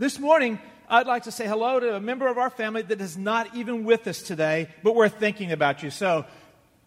This 0.00 0.20
morning, 0.20 0.60
I'd 0.88 1.08
like 1.08 1.24
to 1.24 1.32
say 1.32 1.48
hello 1.48 1.80
to 1.80 1.96
a 1.96 2.00
member 2.00 2.28
of 2.28 2.38
our 2.38 2.50
family 2.50 2.82
that 2.82 3.00
is 3.00 3.18
not 3.18 3.56
even 3.56 3.82
with 3.82 4.06
us 4.06 4.22
today, 4.22 4.68
but 4.84 4.94
we're 4.94 5.08
thinking 5.08 5.50
about 5.50 5.82
you. 5.82 5.90
So, 5.90 6.24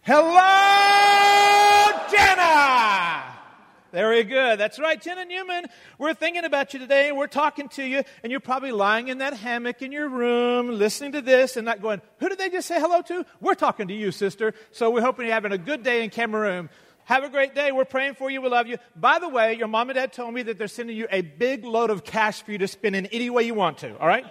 hello, 0.00 0.30
Jenna! 2.10 3.22
Very 3.92 4.24
good. 4.24 4.58
That's 4.58 4.78
right, 4.78 4.98
Jenna 4.98 5.26
Newman. 5.26 5.66
We're 5.98 6.14
thinking 6.14 6.46
about 6.46 6.72
you 6.72 6.80
today, 6.80 7.10
and 7.10 7.18
we're 7.18 7.26
talking 7.26 7.68
to 7.70 7.84
you, 7.84 8.02
and 8.22 8.30
you're 8.30 8.40
probably 8.40 8.72
lying 8.72 9.08
in 9.08 9.18
that 9.18 9.34
hammock 9.34 9.82
in 9.82 9.92
your 9.92 10.08
room, 10.08 10.78
listening 10.78 11.12
to 11.12 11.20
this, 11.20 11.58
and 11.58 11.66
not 11.66 11.82
going, 11.82 12.00
Who 12.20 12.30
did 12.30 12.38
they 12.38 12.48
just 12.48 12.66
say 12.66 12.80
hello 12.80 13.02
to? 13.02 13.26
We're 13.42 13.54
talking 13.54 13.88
to 13.88 13.94
you, 13.94 14.10
sister. 14.10 14.54
So 14.70 14.88
we're 14.88 15.02
hoping 15.02 15.26
you're 15.26 15.34
having 15.34 15.52
a 15.52 15.58
good 15.58 15.82
day 15.82 16.02
in 16.02 16.08
Cameroon. 16.08 16.70
Have 17.12 17.24
a 17.24 17.28
great 17.28 17.54
day. 17.54 17.72
We're 17.72 17.84
praying 17.84 18.14
for 18.14 18.30
you. 18.30 18.40
We 18.40 18.48
love 18.48 18.66
you. 18.66 18.78
By 18.96 19.18
the 19.18 19.28
way, 19.28 19.52
your 19.52 19.68
mom 19.68 19.90
and 19.90 19.96
dad 19.96 20.14
told 20.14 20.32
me 20.32 20.44
that 20.44 20.56
they're 20.56 20.66
sending 20.66 20.96
you 20.96 21.06
a 21.10 21.20
big 21.20 21.62
load 21.62 21.90
of 21.90 22.04
cash 22.04 22.40
for 22.40 22.52
you 22.52 22.56
to 22.56 22.66
spend 22.66 22.96
in 22.96 23.04
any 23.04 23.28
way 23.28 23.42
you 23.42 23.52
want 23.52 23.76
to, 23.78 23.94
all 23.98 24.06
right? 24.06 24.24
all 24.24 24.30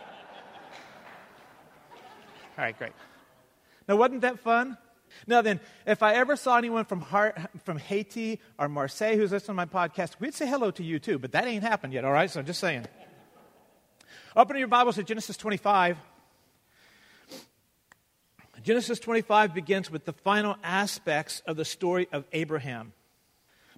right, 2.57 2.75
great. 2.75 2.93
Now, 3.87 3.97
wasn't 3.97 4.21
that 4.21 4.39
fun? 4.39 4.79
Now 5.27 5.43
then, 5.43 5.59
if 5.85 6.01
I 6.01 6.15
ever 6.15 6.35
saw 6.35 6.57
anyone 6.57 6.85
from, 6.85 7.05
from 7.63 7.77
Haiti 7.77 8.39
or 8.57 8.67
Marseille 8.67 9.15
who's 9.15 9.31
listening 9.31 9.57
to 9.57 9.65
my 9.65 9.65
podcast, 9.67 10.13
we'd 10.20 10.34
say 10.34 10.48
hello 10.48 10.71
to 10.71 10.84
you 10.84 10.98
too, 10.98 11.20
but 11.20 11.34
that 11.34 11.45
ain't 11.45 11.61
happened 11.61 11.93
yet, 11.93 12.03
all 12.03 12.11
right? 12.11 12.31
So 12.31 12.39
I'm 12.39 12.48
just 12.48 12.59
saying. 12.59 12.87
Open 14.35 14.57
your 14.57 14.67
Bibles 14.67 14.95
to 14.95 15.03
Genesis 15.03 15.37
25. 15.37 15.99
Genesis 18.63 18.99
25 18.99 19.53
begins 19.53 19.89
with 19.89 20.05
the 20.05 20.13
final 20.13 20.55
aspects 20.63 21.41
of 21.47 21.57
the 21.57 21.65
story 21.65 22.07
of 22.11 22.25
Abraham. 22.31 22.93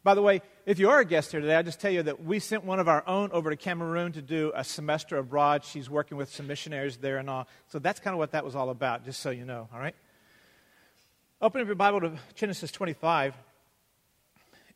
By 0.03 0.15
the 0.15 0.21
way, 0.21 0.41
if 0.65 0.79
you 0.79 0.89
are 0.89 0.99
a 0.99 1.05
guest 1.05 1.31
here 1.31 1.39
today, 1.39 1.55
I 1.55 1.61
just 1.61 1.79
tell 1.79 1.91
you 1.91 2.03
that 2.03 2.21
we 2.21 2.39
sent 2.39 2.65
one 2.65 2.79
of 2.79 2.89
our 2.89 3.07
own 3.07 3.31
over 3.31 3.49
to 3.49 3.55
Cameroon 3.55 4.11
to 4.13 4.21
do 4.21 4.51
a 4.53 4.63
semester 4.63 5.17
abroad. 5.17 5.63
She's 5.63 5.89
working 5.89 6.17
with 6.17 6.29
some 6.29 6.47
missionaries 6.47 6.97
there 6.97 7.17
and 7.17 7.29
all. 7.29 7.47
So 7.69 7.79
that's 7.79 8.01
kind 8.01 8.13
of 8.13 8.17
what 8.17 8.31
that 8.31 8.43
was 8.43 8.55
all 8.55 8.69
about, 8.69 9.05
just 9.05 9.21
so 9.21 9.29
you 9.29 9.45
know, 9.45 9.69
all 9.73 9.79
right? 9.79 9.95
Open 11.41 11.61
up 11.61 11.67
your 11.67 11.75
Bible 11.75 12.01
to 12.01 12.19
Genesis 12.35 12.69
25. 12.71 13.33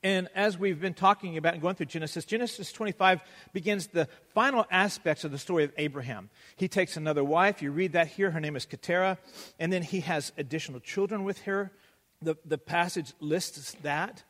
And 0.03 0.30
as 0.36 0.58
we've 0.58 0.80
been 0.80 0.94
talking 0.94 1.38
about 1.38 1.53
and 1.53 1.62
going 1.62 1.76
through 1.76 1.88
Genesis, 1.88 2.23
Genesis 2.23 2.72
25 2.72 3.22
begins 3.52 3.88
the 3.88 4.08
final 4.34 4.66
aspects 4.70 5.23
of 5.23 5.31
the 5.31 5.40
story 5.40 5.64
of 5.64 5.73
Abraham. 5.78 6.30
He 6.56 6.67
takes 6.67 6.98
another 6.98 7.23
wife. 7.23 7.62
You 7.62 7.72
read 7.72 7.94
that 7.94 8.08
here. 8.08 8.30
Her 8.30 8.40
name 8.40 8.56
is 8.56 8.66
Keturah. 8.66 9.18
And 9.59 9.73
then 9.73 9.81
he 9.81 10.02
has 10.02 10.31
additional 10.38 10.80
children 10.80 11.23
with 11.23 11.42
her. 11.42 11.72
The, 12.22 12.36
the 12.45 12.58
passage 12.58 13.14
lists 13.20 13.75
that. 13.81 14.23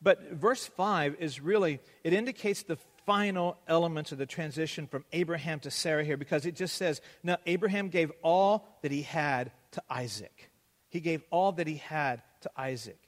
But 0.00 0.32
verse 0.32 0.66
5 0.66 1.16
is 1.18 1.40
really, 1.40 1.80
it 2.04 2.12
indicates 2.12 2.62
the 2.62 2.78
final 3.04 3.58
elements 3.66 4.12
of 4.12 4.18
the 4.18 4.26
transition 4.26 4.86
from 4.86 5.04
Abraham 5.12 5.58
to 5.60 5.70
Sarah 5.70 6.04
here 6.04 6.16
because 6.16 6.46
it 6.46 6.54
just 6.54 6.76
says, 6.76 7.00
Now 7.22 7.38
Abraham 7.46 7.88
gave 7.88 8.12
all 8.22 8.66
that 8.82 8.92
he 8.92 9.02
had 9.02 9.50
to 9.72 9.82
Isaac. 9.90 10.50
He 10.88 11.00
gave 11.00 11.22
all 11.30 11.52
that 11.52 11.66
he 11.66 11.76
had 11.76 12.22
to 12.42 12.50
Isaac. 12.56 12.98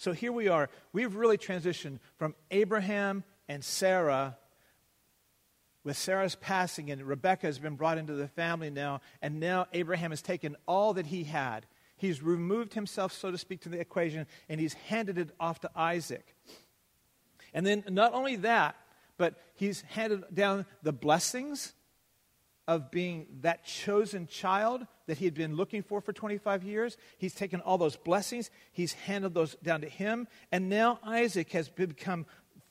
So 0.00 0.12
here 0.12 0.32
we 0.32 0.48
are. 0.48 0.70
We've 0.94 1.14
really 1.14 1.36
transitioned 1.36 1.98
from 2.16 2.34
Abraham 2.50 3.22
and 3.48 3.62
Sarah 3.62 4.38
with 5.84 5.98
Sarah's 5.98 6.36
passing, 6.36 6.90
and 6.90 7.02
Rebekah 7.02 7.46
has 7.46 7.58
been 7.58 7.76
brought 7.76 7.98
into 7.98 8.14
the 8.14 8.26
family 8.26 8.70
now, 8.70 9.02
and 9.20 9.38
now 9.38 9.66
Abraham 9.74 10.10
has 10.10 10.22
taken 10.22 10.56
all 10.66 10.94
that 10.94 11.08
he 11.08 11.24
had. 11.24 11.66
He's 11.98 12.22
removed 12.22 12.72
himself, 12.72 13.12
so 13.12 13.30
to 13.30 13.36
speak, 13.36 13.60
to 13.60 13.68
the 13.68 13.78
equation, 13.78 14.26
and 14.48 14.58
he's 14.58 14.72
handed 14.72 15.18
it 15.18 15.32
off 15.38 15.60
to 15.60 15.70
Isaac. 15.76 16.34
And 17.52 17.66
then 17.66 17.84
not 17.90 18.14
only 18.14 18.36
that, 18.36 18.76
but 19.18 19.34
he's 19.54 19.82
handed 19.82 20.24
down 20.32 20.64
the 20.82 20.94
blessings 20.94 21.74
of 22.70 22.88
being 22.92 23.26
that 23.40 23.64
chosen 23.64 24.28
child 24.28 24.86
that 25.08 25.18
he 25.18 25.24
had 25.24 25.34
been 25.34 25.56
looking 25.56 25.82
for 25.82 26.00
for 26.00 26.12
25 26.12 26.62
years. 26.62 26.96
He's 27.18 27.34
taken 27.34 27.60
all 27.60 27.78
those 27.78 27.96
blessings, 27.96 28.48
he's 28.70 28.92
handed 28.92 29.34
those 29.34 29.56
down 29.56 29.80
to 29.80 29.88
him, 29.88 30.28
and 30.52 30.68
now 30.68 31.00
Isaac 31.02 31.50
has 31.50 31.68
become 31.68 32.26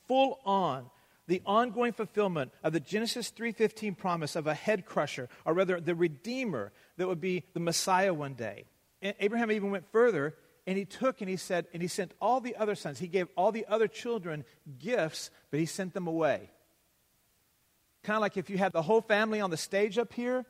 full 0.08 0.40
on 0.46 0.88
the 1.26 1.42
ongoing 1.44 1.92
fulfillment 1.92 2.50
of 2.64 2.72
the 2.72 2.80
Genesis 2.80 3.30
3:15 3.30 3.94
promise 3.94 4.36
of 4.36 4.46
a 4.46 4.54
head 4.54 4.86
crusher, 4.86 5.28
or 5.44 5.52
rather 5.52 5.78
the 5.78 5.94
redeemer 5.94 6.72
that 6.96 7.06
would 7.06 7.20
be 7.20 7.44
the 7.52 7.60
Messiah 7.60 8.14
one 8.14 8.32
day. 8.32 8.64
And 9.02 9.14
Abraham 9.20 9.52
even 9.52 9.70
went 9.70 9.92
further 9.92 10.34
and 10.66 10.78
he 10.78 10.86
took 10.86 11.20
and 11.20 11.28
he 11.28 11.36
said 11.36 11.66
and 11.74 11.82
he 11.82 11.88
sent 11.88 12.14
all 12.22 12.40
the 12.40 12.56
other 12.56 12.74
sons. 12.74 13.00
He 13.00 13.06
gave 13.06 13.28
all 13.36 13.52
the 13.52 13.66
other 13.66 13.86
children 13.86 14.46
gifts, 14.78 15.30
but 15.50 15.60
he 15.60 15.66
sent 15.66 15.92
them 15.92 16.06
away. 16.06 16.48
Kind 18.02 18.16
of 18.16 18.20
like 18.20 18.36
if 18.36 18.48
you 18.48 18.58
had 18.58 18.72
the 18.72 18.82
whole 18.82 19.00
family 19.00 19.40
on 19.40 19.50
the 19.50 19.56
stage 19.56 19.98
up 19.98 20.12
here, 20.12 20.44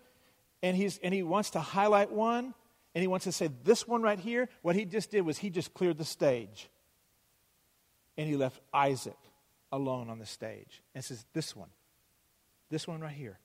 and, 0.62 0.76
he's, 0.76 0.98
and 1.02 1.12
he 1.12 1.22
wants 1.22 1.50
to 1.50 1.60
highlight 1.60 2.12
one, 2.12 2.54
and 2.94 3.02
he 3.02 3.08
wants 3.08 3.24
to 3.24 3.32
say, 3.32 3.50
This 3.64 3.86
one 3.86 4.02
right 4.02 4.18
here, 4.18 4.48
what 4.62 4.76
he 4.76 4.84
just 4.84 5.10
did 5.10 5.22
was 5.22 5.38
he 5.38 5.50
just 5.50 5.74
cleared 5.74 5.98
the 5.98 6.04
stage. 6.04 6.68
And 8.16 8.28
he 8.28 8.36
left 8.36 8.60
Isaac 8.72 9.16
alone 9.72 10.10
on 10.10 10.18
the 10.18 10.26
stage 10.26 10.82
and 10.94 11.04
says, 11.04 11.24
This 11.32 11.56
one, 11.56 11.70
this 12.70 12.86
one 12.86 13.00
right 13.00 13.14
here. 13.14 13.38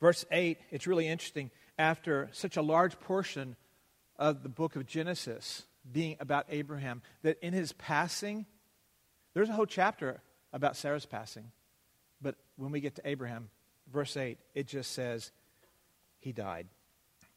Verse 0.00 0.24
8, 0.32 0.58
it's 0.70 0.86
really 0.86 1.06
interesting. 1.06 1.50
After 1.78 2.28
such 2.32 2.56
a 2.56 2.62
large 2.62 2.98
portion 3.00 3.56
of 4.18 4.42
the 4.42 4.48
book 4.48 4.74
of 4.74 4.86
Genesis 4.86 5.62
being 5.90 6.16
about 6.18 6.46
Abraham, 6.50 7.02
that 7.22 7.38
in 7.40 7.52
his 7.52 7.72
passing, 7.72 8.46
there's 9.34 9.48
a 9.48 9.52
whole 9.52 9.66
chapter 9.66 10.20
about 10.52 10.76
Sarah's 10.76 11.06
passing. 11.06 11.50
But 12.20 12.36
when 12.56 12.70
we 12.70 12.80
get 12.80 12.96
to 12.96 13.08
Abraham, 13.08 13.50
verse 13.92 14.16
8, 14.16 14.38
it 14.54 14.66
just 14.66 14.92
says, 14.92 15.32
he 16.18 16.32
died. 16.32 16.68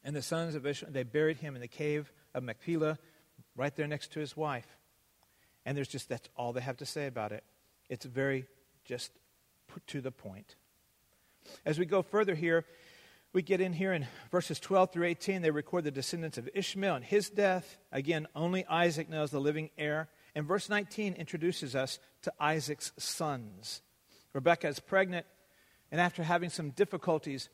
And 0.04 0.14
the 0.14 0.22
sons 0.22 0.54
of 0.54 0.64
Ishmael, 0.64 0.92
they 0.92 1.02
buried 1.02 1.38
him 1.38 1.54
in 1.54 1.60
the 1.60 1.68
cave 1.68 2.12
of 2.34 2.44
Machpelah, 2.44 2.98
right 3.56 3.74
there 3.74 3.88
next 3.88 4.12
to 4.12 4.20
his 4.20 4.36
wife. 4.36 4.66
And 5.64 5.76
there's 5.76 5.88
just, 5.88 6.08
that's 6.08 6.28
all 6.36 6.52
they 6.52 6.60
have 6.60 6.76
to 6.76 6.86
say 6.86 7.06
about 7.06 7.32
it. 7.32 7.42
It's 7.88 8.04
very 8.04 8.46
just 8.84 9.10
put 9.66 9.86
to 9.88 10.00
the 10.00 10.12
point. 10.12 10.54
As 11.64 11.78
we 11.78 11.86
go 11.86 12.02
further 12.02 12.34
here, 12.34 12.64
we 13.32 13.42
get 13.42 13.60
in 13.60 13.72
here 13.72 13.92
in 13.92 14.06
verses 14.30 14.60
12 14.60 14.92
through 14.92 15.06
18, 15.06 15.42
they 15.42 15.50
record 15.50 15.84
the 15.84 15.90
descendants 15.90 16.38
of 16.38 16.48
Ishmael 16.54 16.94
and 16.94 17.04
his 17.04 17.28
death. 17.28 17.76
Again, 17.92 18.26
only 18.34 18.64
Isaac 18.66 19.10
knows 19.10 19.30
the 19.30 19.40
living 19.40 19.70
heir. 19.76 20.08
And 20.34 20.46
verse 20.46 20.68
19 20.68 21.14
introduces 21.14 21.74
us 21.74 21.98
to 22.26 22.32
Isaac's 22.40 22.90
sons. 22.98 23.82
Rebekah 24.32 24.66
is 24.66 24.80
pregnant, 24.80 25.26
and 25.92 26.00
after 26.00 26.24
having 26.24 26.50
some 26.50 26.70
difficulties, 26.70 27.48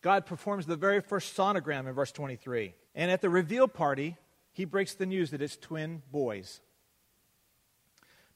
God 0.00 0.26
performs 0.26 0.66
the 0.66 0.76
very 0.76 1.00
first 1.00 1.36
sonogram 1.36 1.88
in 1.88 1.92
verse 1.92 2.12
23. 2.12 2.72
And 2.94 3.10
at 3.10 3.20
the 3.20 3.28
reveal 3.28 3.66
party, 3.66 4.16
he 4.52 4.64
breaks 4.64 4.94
the 4.94 5.06
news 5.06 5.32
that 5.32 5.42
it's 5.42 5.56
twin 5.56 6.02
boys. 6.12 6.60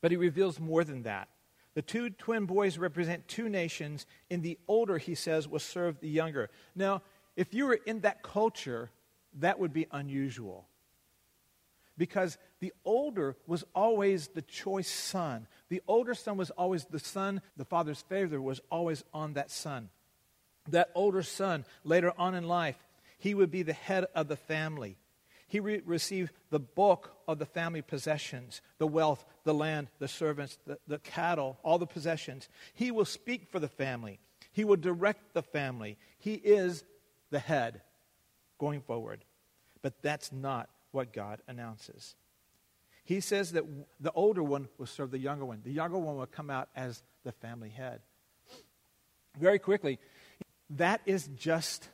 But 0.01 0.11
he 0.11 0.17
reveals 0.17 0.59
more 0.59 0.83
than 0.83 1.05
that. 1.05 1.29
The 1.75 1.83
two 1.83 2.11
twin 2.11 2.47
boys 2.47 2.77
represent 2.77 3.29
two 3.29 3.49
nations, 3.49 4.07
and 4.29 4.43
the 4.43 4.59
older, 4.67 4.99
he 4.99 5.15
says, 5.15 5.47
will 5.47 5.61
serve 5.61 6.01
the 6.01 6.09
younger. 6.09 6.51
Now, 6.75 7.03
if 7.37 7.55
you 7.55 7.67
were 7.67 7.79
in 7.87 8.01
that 8.01 8.25
culture, 8.25 8.91
that 9.35 9.61
would 9.61 9.73
be 9.73 9.87
unusual 9.93 10.67
because 12.01 12.39
the 12.61 12.73
older 12.83 13.37
was 13.47 13.63
always 13.75 14.29
the 14.29 14.41
choice 14.41 14.91
son. 14.91 15.47
The 15.71 15.83
older 15.89 16.15
son 16.15 16.37
was 16.37 16.51
always 16.51 16.85
the 16.85 16.99
son, 16.99 17.41
the 17.57 17.65
father's 17.65 18.03
favor 18.03 18.41
was 18.41 18.61
always 18.71 19.05
on 19.15 19.35
that 19.35 19.51
son. 19.51 19.89
That 20.69 20.91
older 20.95 21.23
son, 21.23 21.65
later 21.85 22.13
on 22.19 22.35
in 22.35 22.47
life, 22.47 22.77
he 23.19 23.35
would 23.35 23.51
be 23.51 23.63
the 23.63 23.73
head 23.73 24.07
of 24.15 24.29
the 24.29 24.37
family. 24.37 24.99
He 25.47 25.61
re- 25.61 25.83
received 25.85 26.33
the 26.51 26.61
bulk 26.61 27.13
of 27.27 27.39
the 27.39 27.47
family 27.47 27.83
possessions, 27.83 28.63
the 28.79 28.87
wealth, 28.87 29.25
the 29.45 29.55
land, 29.55 29.89
the 29.99 30.09
servants, 30.09 30.59
the, 30.67 30.79
the 30.87 30.99
cattle, 30.99 31.59
all 31.63 31.79
the 31.79 31.87
possessions. 31.87 32.49
He 32.75 32.91
will 32.91 33.05
speak 33.05 33.49
for 33.51 33.59
the 33.59 33.69
family. 33.69 34.21
He 34.53 34.65
will 34.65 34.77
direct 34.77 35.35
the 35.35 35.43
family. 35.43 35.99
He 36.19 36.35
is 36.35 36.85
the 37.31 37.39
head 37.39 37.81
going 38.59 38.81
forward. 38.81 39.25
But 39.83 40.03
that's 40.03 40.33
not 40.33 40.69
what 40.91 41.13
God 41.13 41.41
announces. 41.49 42.15
He 43.05 43.21
says 43.21 43.53
that 43.53 43.65
the 43.99 44.13
older 44.13 44.43
one 44.43 44.69
will 44.79 44.87
serve 44.87 45.11
the 45.11 45.19
younger 45.19 45.45
one. 45.45 45.61
The 45.65 45.73
younger 45.73 45.99
one 45.99 46.17
will 46.17 46.27
come 46.27 46.51
out 46.51 46.69
as 46.77 47.03
the 47.25 47.33
family 47.33 47.71
head. 47.71 48.01
Very 49.39 49.59
quickly, 49.59 49.99
that 50.71 51.01
is 51.07 51.29
just 51.37 51.89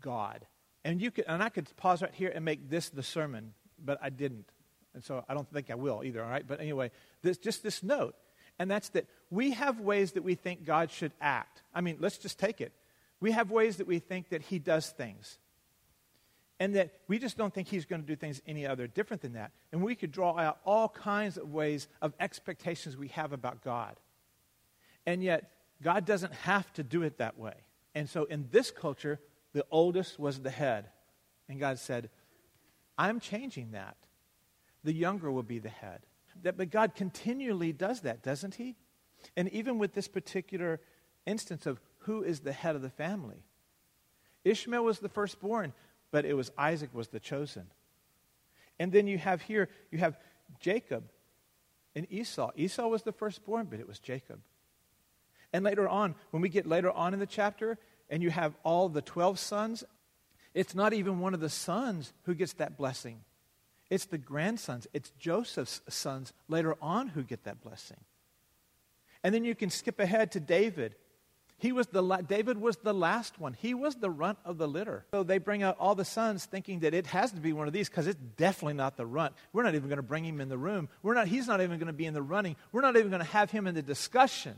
God. 0.00 0.46
And 0.84 1.00
you 1.00 1.10
could, 1.10 1.24
and 1.28 1.42
I 1.42 1.48
could 1.48 1.68
pause 1.76 2.02
right 2.02 2.14
here 2.14 2.32
and 2.34 2.44
make 2.44 2.68
this 2.68 2.88
the 2.88 3.02
sermon, 3.02 3.52
but 3.82 3.98
I 4.02 4.10
didn't. 4.10 4.50
And 4.94 5.04
so 5.04 5.24
I 5.28 5.34
don't 5.34 5.50
think 5.52 5.70
I 5.70 5.74
will 5.74 6.02
either, 6.04 6.22
all 6.22 6.30
right? 6.30 6.46
But 6.46 6.60
anyway, 6.60 6.90
this, 7.22 7.38
just 7.38 7.62
this 7.62 7.82
note. 7.82 8.14
And 8.58 8.70
that's 8.70 8.90
that 8.90 9.06
we 9.30 9.52
have 9.52 9.80
ways 9.80 10.12
that 10.12 10.24
we 10.24 10.34
think 10.34 10.64
God 10.64 10.90
should 10.90 11.12
act. 11.20 11.62
I 11.74 11.80
mean, 11.80 11.96
let's 12.00 12.18
just 12.18 12.38
take 12.38 12.60
it. 12.60 12.72
We 13.20 13.32
have 13.32 13.50
ways 13.50 13.76
that 13.76 13.86
we 13.86 13.98
think 13.98 14.30
that 14.30 14.42
He 14.42 14.58
does 14.58 14.88
things 14.90 15.38
and 16.60 16.76
that 16.76 16.92
we 17.08 17.18
just 17.18 17.38
don't 17.38 17.52
think 17.52 17.68
he's 17.68 17.86
going 17.86 18.02
to 18.02 18.06
do 18.06 18.14
things 18.14 18.42
any 18.46 18.66
other 18.66 18.86
different 18.86 19.22
than 19.22 19.32
that. 19.32 19.50
And 19.72 19.82
we 19.82 19.94
could 19.94 20.12
draw 20.12 20.38
out 20.38 20.58
all 20.64 20.90
kinds 20.90 21.38
of 21.38 21.52
ways 21.52 21.88
of 22.02 22.12
expectations 22.20 22.96
we 22.96 23.08
have 23.08 23.32
about 23.32 23.64
God. 23.64 23.96
And 25.06 25.24
yet, 25.24 25.50
God 25.82 26.04
doesn't 26.04 26.34
have 26.34 26.70
to 26.74 26.82
do 26.82 27.02
it 27.02 27.16
that 27.16 27.38
way. 27.38 27.54
And 27.94 28.08
so 28.08 28.24
in 28.24 28.46
this 28.52 28.70
culture, 28.70 29.18
the 29.54 29.64
oldest 29.70 30.18
was 30.18 30.40
the 30.40 30.50
head. 30.50 30.90
And 31.48 31.58
God 31.58 31.78
said, 31.78 32.10
I'm 32.98 33.18
changing 33.18 33.72
that. 33.72 33.96
The 34.84 34.92
younger 34.92 35.32
will 35.32 35.42
be 35.42 35.58
the 35.58 35.70
head. 35.70 36.00
That, 36.42 36.58
but 36.58 36.70
God 36.70 36.94
continually 36.94 37.72
does 37.72 38.02
that, 38.02 38.22
doesn't 38.22 38.56
He? 38.56 38.76
And 39.34 39.48
even 39.48 39.78
with 39.78 39.94
this 39.94 40.08
particular 40.08 40.80
instance 41.24 41.64
of 41.64 41.80
who 42.00 42.22
is 42.22 42.40
the 42.40 42.52
head 42.52 42.76
of 42.76 42.82
the 42.82 42.90
family, 42.90 43.42
Ishmael 44.44 44.84
was 44.84 45.00
the 45.00 45.08
firstborn, 45.08 45.72
but 46.10 46.24
it 46.24 46.34
was 46.34 46.50
Isaac 46.58 46.90
was 46.92 47.08
the 47.08 47.20
chosen. 47.20 47.66
And 48.78 48.92
then 48.92 49.06
you 49.06 49.18
have 49.18 49.42
here, 49.42 49.68
you 49.90 49.98
have 49.98 50.18
Jacob 50.58 51.04
and 51.94 52.06
Esau. 52.10 52.50
Esau 52.56 52.88
was 52.88 53.02
the 53.02 53.12
firstborn, 53.12 53.66
but 53.70 53.80
it 53.80 53.86
was 53.86 53.98
Jacob. 53.98 54.40
And 55.52 55.64
later 55.64 55.88
on, 55.88 56.14
when 56.30 56.40
we 56.40 56.48
get 56.48 56.66
later 56.66 56.90
on 56.90 57.12
in 57.12 57.20
the 57.20 57.26
chapter, 57.26 57.78
and 58.08 58.22
you 58.22 58.30
have 58.30 58.54
all 58.64 58.88
the 58.88 59.02
12 59.02 59.38
sons, 59.38 59.84
it's 60.52 60.74
not 60.74 60.92
even 60.92 61.20
one 61.20 61.32
of 61.32 61.40
the 61.40 61.48
sons 61.48 62.12
who 62.24 62.34
gets 62.34 62.54
that 62.54 62.76
blessing. 62.76 63.20
It's 63.88 64.06
the 64.06 64.18
grandsons, 64.18 64.86
it's 64.92 65.10
Joseph's 65.18 65.80
sons 65.88 66.32
later 66.48 66.76
on 66.80 67.08
who 67.08 67.22
get 67.22 67.44
that 67.44 67.60
blessing. 67.60 67.98
And 69.22 69.34
then 69.34 69.44
you 69.44 69.54
can 69.54 69.70
skip 69.70 70.00
ahead 70.00 70.32
to 70.32 70.40
David. 70.40 70.94
He 71.60 71.72
was 71.72 71.86
the 71.88 72.02
la- 72.02 72.22
David 72.22 72.58
was 72.58 72.78
the 72.78 72.94
last 72.94 73.38
one. 73.38 73.52
He 73.52 73.74
was 73.74 73.94
the 73.94 74.10
runt 74.10 74.38
of 74.46 74.56
the 74.56 74.66
litter. 74.66 75.04
So 75.12 75.22
they 75.22 75.36
bring 75.36 75.62
out 75.62 75.76
all 75.78 75.94
the 75.94 76.06
sons 76.06 76.46
thinking 76.46 76.80
that 76.80 76.94
it 76.94 77.06
has 77.08 77.32
to 77.32 77.40
be 77.40 77.52
one 77.52 77.66
of 77.66 77.74
these 77.74 77.88
because 77.88 78.06
it's 78.06 78.18
definitely 78.36 78.74
not 78.74 78.96
the 78.96 79.04
runt. 79.04 79.34
We're 79.52 79.62
not 79.62 79.74
even 79.74 79.88
going 79.88 79.98
to 79.98 80.02
bring 80.02 80.24
him 80.24 80.40
in 80.40 80.48
the 80.48 80.56
room. 80.56 80.88
We're 81.02 81.14
not, 81.14 81.28
he's 81.28 81.46
not 81.46 81.60
even 81.60 81.78
going 81.78 81.88
to 81.88 81.92
be 81.92 82.06
in 82.06 82.14
the 82.14 82.22
running. 82.22 82.56
We're 82.72 82.80
not 82.80 82.96
even 82.96 83.10
going 83.10 83.20
to 83.20 83.28
have 83.28 83.50
him 83.50 83.66
in 83.66 83.74
the 83.74 83.82
discussion. 83.82 84.54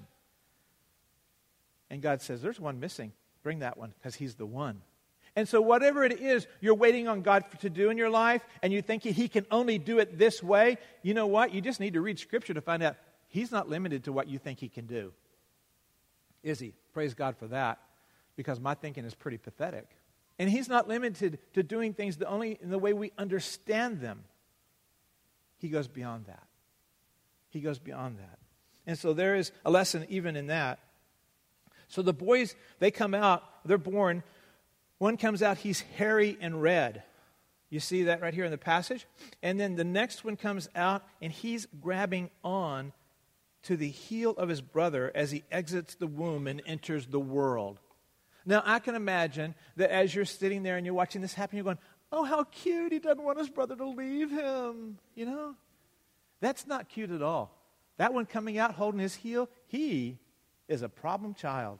And 1.90 2.00
God 2.00 2.22
says, 2.22 2.40
There's 2.40 2.60
one 2.60 2.78
missing. 2.78 3.12
Bring 3.42 3.58
that 3.58 3.76
one 3.76 3.92
because 3.98 4.14
he's 4.14 4.36
the 4.36 4.46
one. 4.46 4.80
And 5.34 5.48
so, 5.48 5.60
whatever 5.60 6.04
it 6.04 6.20
is 6.20 6.46
you're 6.60 6.74
waiting 6.74 7.08
on 7.08 7.22
God 7.22 7.44
to 7.60 7.70
do 7.70 7.90
in 7.90 7.96
your 7.96 8.10
life, 8.10 8.42
and 8.62 8.72
you 8.72 8.82
think 8.82 9.02
He 9.02 9.28
can 9.28 9.46
only 9.50 9.78
do 9.78 9.98
it 9.98 10.18
this 10.18 10.42
way, 10.42 10.76
you 11.02 11.14
know 11.14 11.26
what? 11.26 11.54
You 11.54 11.60
just 11.60 11.80
need 11.80 11.94
to 11.94 12.00
read 12.00 12.18
Scripture 12.18 12.54
to 12.54 12.60
find 12.60 12.82
out 12.82 12.96
He's 13.28 13.50
not 13.50 13.68
limited 13.68 14.04
to 14.04 14.12
what 14.12 14.28
you 14.28 14.38
think 14.38 14.60
He 14.60 14.68
can 14.68 14.86
do. 14.86 15.12
Is 16.42 16.60
He? 16.60 16.74
Praise 16.92 17.14
God 17.14 17.36
for 17.36 17.46
that, 17.48 17.78
because 18.36 18.60
my 18.60 18.74
thinking 18.74 19.04
is 19.04 19.14
pretty 19.14 19.38
pathetic. 19.38 19.88
And 20.38 20.50
He's 20.50 20.68
not 20.68 20.88
limited 20.88 21.38
to 21.54 21.62
doing 21.62 21.94
things 21.94 22.16
the 22.16 22.28
only 22.28 22.58
in 22.62 22.70
the 22.70 22.78
way 22.78 22.92
we 22.92 23.12
understand 23.18 24.00
them. 24.00 24.24
He 25.58 25.68
goes 25.68 25.88
beyond 25.88 26.26
that. 26.26 26.46
He 27.50 27.60
goes 27.60 27.78
beyond 27.78 28.18
that. 28.18 28.38
And 28.86 28.98
so, 28.98 29.12
there 29.12 29.36
is 29.36 29.52
a 29.64 29.70
lesson 29.70 30.06
even 30.08 30.36
in 30.36 30.48
that. 30.48 30.80
So 31.92 32.00
the 32.00 32.14
boys, 32.14 32.56
they 32.78 32.90
come 32.90 33.12
out, 33.12 33.42
they're 33.66 33.76
born. 33.76 34.22
One 34.96 35.18
comes 35.18 35.42
out, 35.42 35.58
he's 35.58 35.82
hairy 35.82 36.38
and 36.40 36.62
red. 36.62 37.02
You 37.68 37.80
see 37.80 38.04
that 38.04 38.22
right 38.22 38.32
here 38.32 38.46
in 38.46 38.50
the 38.50 38.56
passage? 38.56 39.06
And 39.42 39.60
then 39.60 39.76
the 39.76 39.84
next 39.84 40.24
one 40.24 40.36
comes 40.36 40.70
out, 40.74 41.02
and 41.20 41.30
he's 41.30 41.66
grabbing 41.82 42.30
on 42.42 42.94
to 43.64 43.76
the 43.76 43.88
heel 43.88 44.32
of 44.32 44.48
his 44.48 44.60
brother 44.60 45.12
as 45.14 45.30
he 45.30 45.44
exits 45.50 45.94
the 45.94 46.06
womb 46.06 46.46
and 46.46 46.62
enters 46.66 47.06
the 47.06 47.20
world. 47.20 47.78
Now, 48.44 48.62
I 48.64 48.80
can 48.80 48.94
imagine 48.94 49.54
that 49.76 49.90
as 49.90 50.14
you're 50.14 50.24
sitting 50.24 50.62
there 50.62 50.76
and 50.76 50.84
you're 50.84 50.94
watching 50.94 51.22
this 51.22 51.34
happen, 51.34 51.56
you're 51.56 51.64
going, 51.64 51.78
oh, 52.10 52.24
how 52.24 52.44
cute. 52.44 52.92
He 52.92 52.98
doesn't 52.98 53.22
want 53.22 53.38
his 53.38 53.48
brother 53.48 53.76
to 53.76 53.86
leave 53.86 54.30
him. 54.30 54.98
You 55.14 55.26
know? 55.26 55.54
That's 56.40 56.66
not 56.66 56.88
cute 56.88 57.10
at 57.10 57.22
all. 57.22 57.56
That 57.98 58.12
one 58.12 58.26
coming 58.26 58.58
out 58.58 58.74
holding 58.74 59.00
his 59.00 59.14
heel, 59.14 59.48
he 59.66 60.18
is 60.68 60.82
a 60.82 60.88
problem 60.88 61.34
child. 61.34 61.78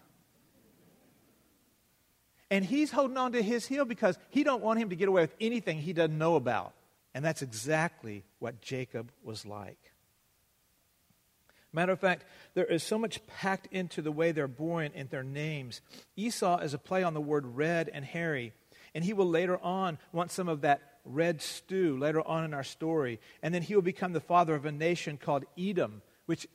And 2.50 2.64
he's 2.64 2.90
holding 2.90 3.16
on 3.16 3.32
to 3.32 3.42
his 3.42 3.66
heel 3.66 3.84
because 3.84 4.18
he 4.28 4.44
don't 4.44 4.62
want 4.62 4.78
him 4.78 4.90
to 4.90 4.96
get 4.96 5.08
away 5.08 5.22
with 5.22 5.34
anything 5.40 5.78
he 5.78 5.92
doesn't 5.92 6.16
know 6.16 6.36
about. 6.36 6.74
And 7.14 7.24
that's 7.24 7.42
exactly 7.42 8.24
what 8.38 8.60
Jacob 8.60 9.10
was 9.24 9.44
like. 9.46 9.91
Matter 11.72 11.92
of 11.92 12.00
fact, 12.00 12.24
there 12.54 12.66
is 12.66 12.82
so 12.82 12.98
much 12.98 13.26
packed 13.26 13.68
into 13.72 14.02
the 14.02 14.12
way 14.12 14.32
they're 14.32 14.48
born 14.48 14.90
and 14.94 15.08
their 15.08 15.22
names. 15.22 15.80
Esau 16.16 16.58
is 16.58 16.74
a 16.74 16.78
play 16.78 17.02
on 17.02 17.14
the 17.14 17.20
word 17.20 17.46
red 17.46 17.90
and 17.92 18.04
hairy. 18.04 18.52
And 18.94 19.02
he 19.02 19.14
will 19.14 19.28
later 19.28 19.58
on 19.58 19.98
want 20.12 20.30
some 20.30 20.48
of 20.48 20.60
that 20.60 20.82
red 21.04 21.40
stew 21.40 21.98
later 21.98 22.26
on 22.26 22.44
in 22.44 22.54
our 22.54 22.62
story. 22.62 23.20
And 23.42 23.54
then 23.54 23.62
he 23.62 23.74
will 23.74 23.82
become 23.82 24.12
the 24.12 24.20
father 24.20 24.54
of 24.54 24.66
a 24.66 24.72
nation 24.72 25.16
called 25.16 25.44
Edom, 25.58 26.02
which 26.26 26.46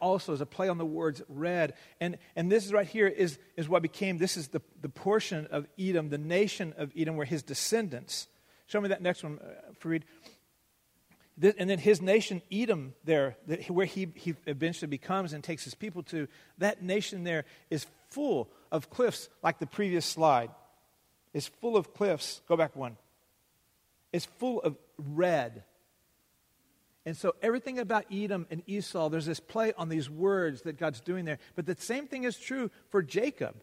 also 0.00 0.32
is 0.32 0.40
a 0.40 0.46
play 0.46 0.68
on 0.68 0.78
the 0.78 0.84
words 0.84 1.22
red. 1.28 1.74
And, 2.00 2.18
and 2.34 2.50
this 2.50 2.72
right 2.72 2.86
here 2.86 3.06
is, 3.06 3.38
is 3.56 3.68
what 3.68 3.82
became, 3.82 4.18
this 4.18 4.36
is 4.36 4.48
the, 4.48 4.60
the 4.82 4.88
portion 4.88 5.46
of 5.52 5.66
Edom, 5.78 6.10
the 6.10 6.18
nation 6.18 6.74
of 6.76 6.90
Edom, 6.96 7.16
where 7.16 7.26
his 7.26 7.42
descendants. 7.42 8.26
Show 8.66 8.80
me 8.80 8.88
that 8.88 9.02
next 9.02 9.22
one, 9.22 9.38
uh, 9.40 9.72
Farid. 9.78 10.04
And 11.40 11.68
then 11.68 11.78
his 11.78 12.00
nation, 12.00 12.42
Edom, 12.50 12.94
there, 13.04 13.36
where 13.68 13.86
he, 13.86 14.08
he 14.14 14.34
eventually 14.46 14.88
becomes 14.88 15.32
and 15.32 15.42
takes 15.42 15.64
his 15.64 15.74
people 15.74 16.02
to, 16.04 16.28
that 16.58 16.82
nation 16.82 17.24
there 17.24 17.44
is 17.70 17.86
full 18.10 18.48
of 18.70 18.90
cliffs, 18.90 19.28
like 19.42 19.58
the 19.58 19.66
previous 19.66 20.06
slide. 20.06 20.50
Is 21.32 21.48
full 21.48 21.76
of 21.76 21.92
cliffs. 21.92 22.40
Go 22.46 22.56
back 22.56 22.76
one. 22.76 22.96
It's 24.12 24.26
full 24.26 24.60
of 24.60 24.76
red 24.96 25.64
and 27.06 27.16
so 27.16 27.34
everything 27.42 27.78
about 27.78 28.06
Edom 28.10 28.46
and 28.50 28.62
Esau, 28.66 29.08
there's 29.10 29.26
this 29.26 29.40
play 29.40 29.72
on 29.76 29.88
these 29.88 30.08
words 30.08 30.62
that 30.62 30.78
God's 30.78 31.00
doing 31.00 31.24
there. 31.24 31.38
But 31.54 31.66
the 31.66 31.76
same 31.78 32.06
thing 32.06 32.24
is 32.24 32.38
true 32.38 32.70
for 32.88 33.02
Jacob. 33.02 33.56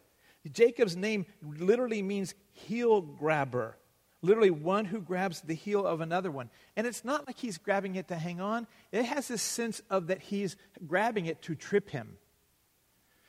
Jacob's 0.50 0.96
name 0.96 1.26
literally 1.42 2.02
means 2.02 2.34
heel 2.52 3.00
grabber, 3.00 3.76
literally 4.22 4.50
one 4.50 4.84
who 4.84 5.00
grabs 5.00 5.40
the 5.40 5.54
heel 5.54 5.86
of 5.86 6.00
another 6.00 6.30
one. 6.30 6.48
And 6.76 6.86
it's 6.86 7.04
not 7.04 7.26
like 7.26 7.38
he's 7.38 7.58
grabbing 7.58 7.96
it 7.96 8.08
to 8.08 8.16
hang 8.16 8.40
on, 8.40 8.66
it 8.92 9.04
has 9.04 9.28
this 9.28 9.42
sense 9.42 9.82
of 9.90 10.06
that 10.06 10.20
he's 10.20 10.56
grabbing 10.86 11.26
it 11.26 11.42
to 11.42 11.54
trip 11.54 11.90
him. 11.90 12.16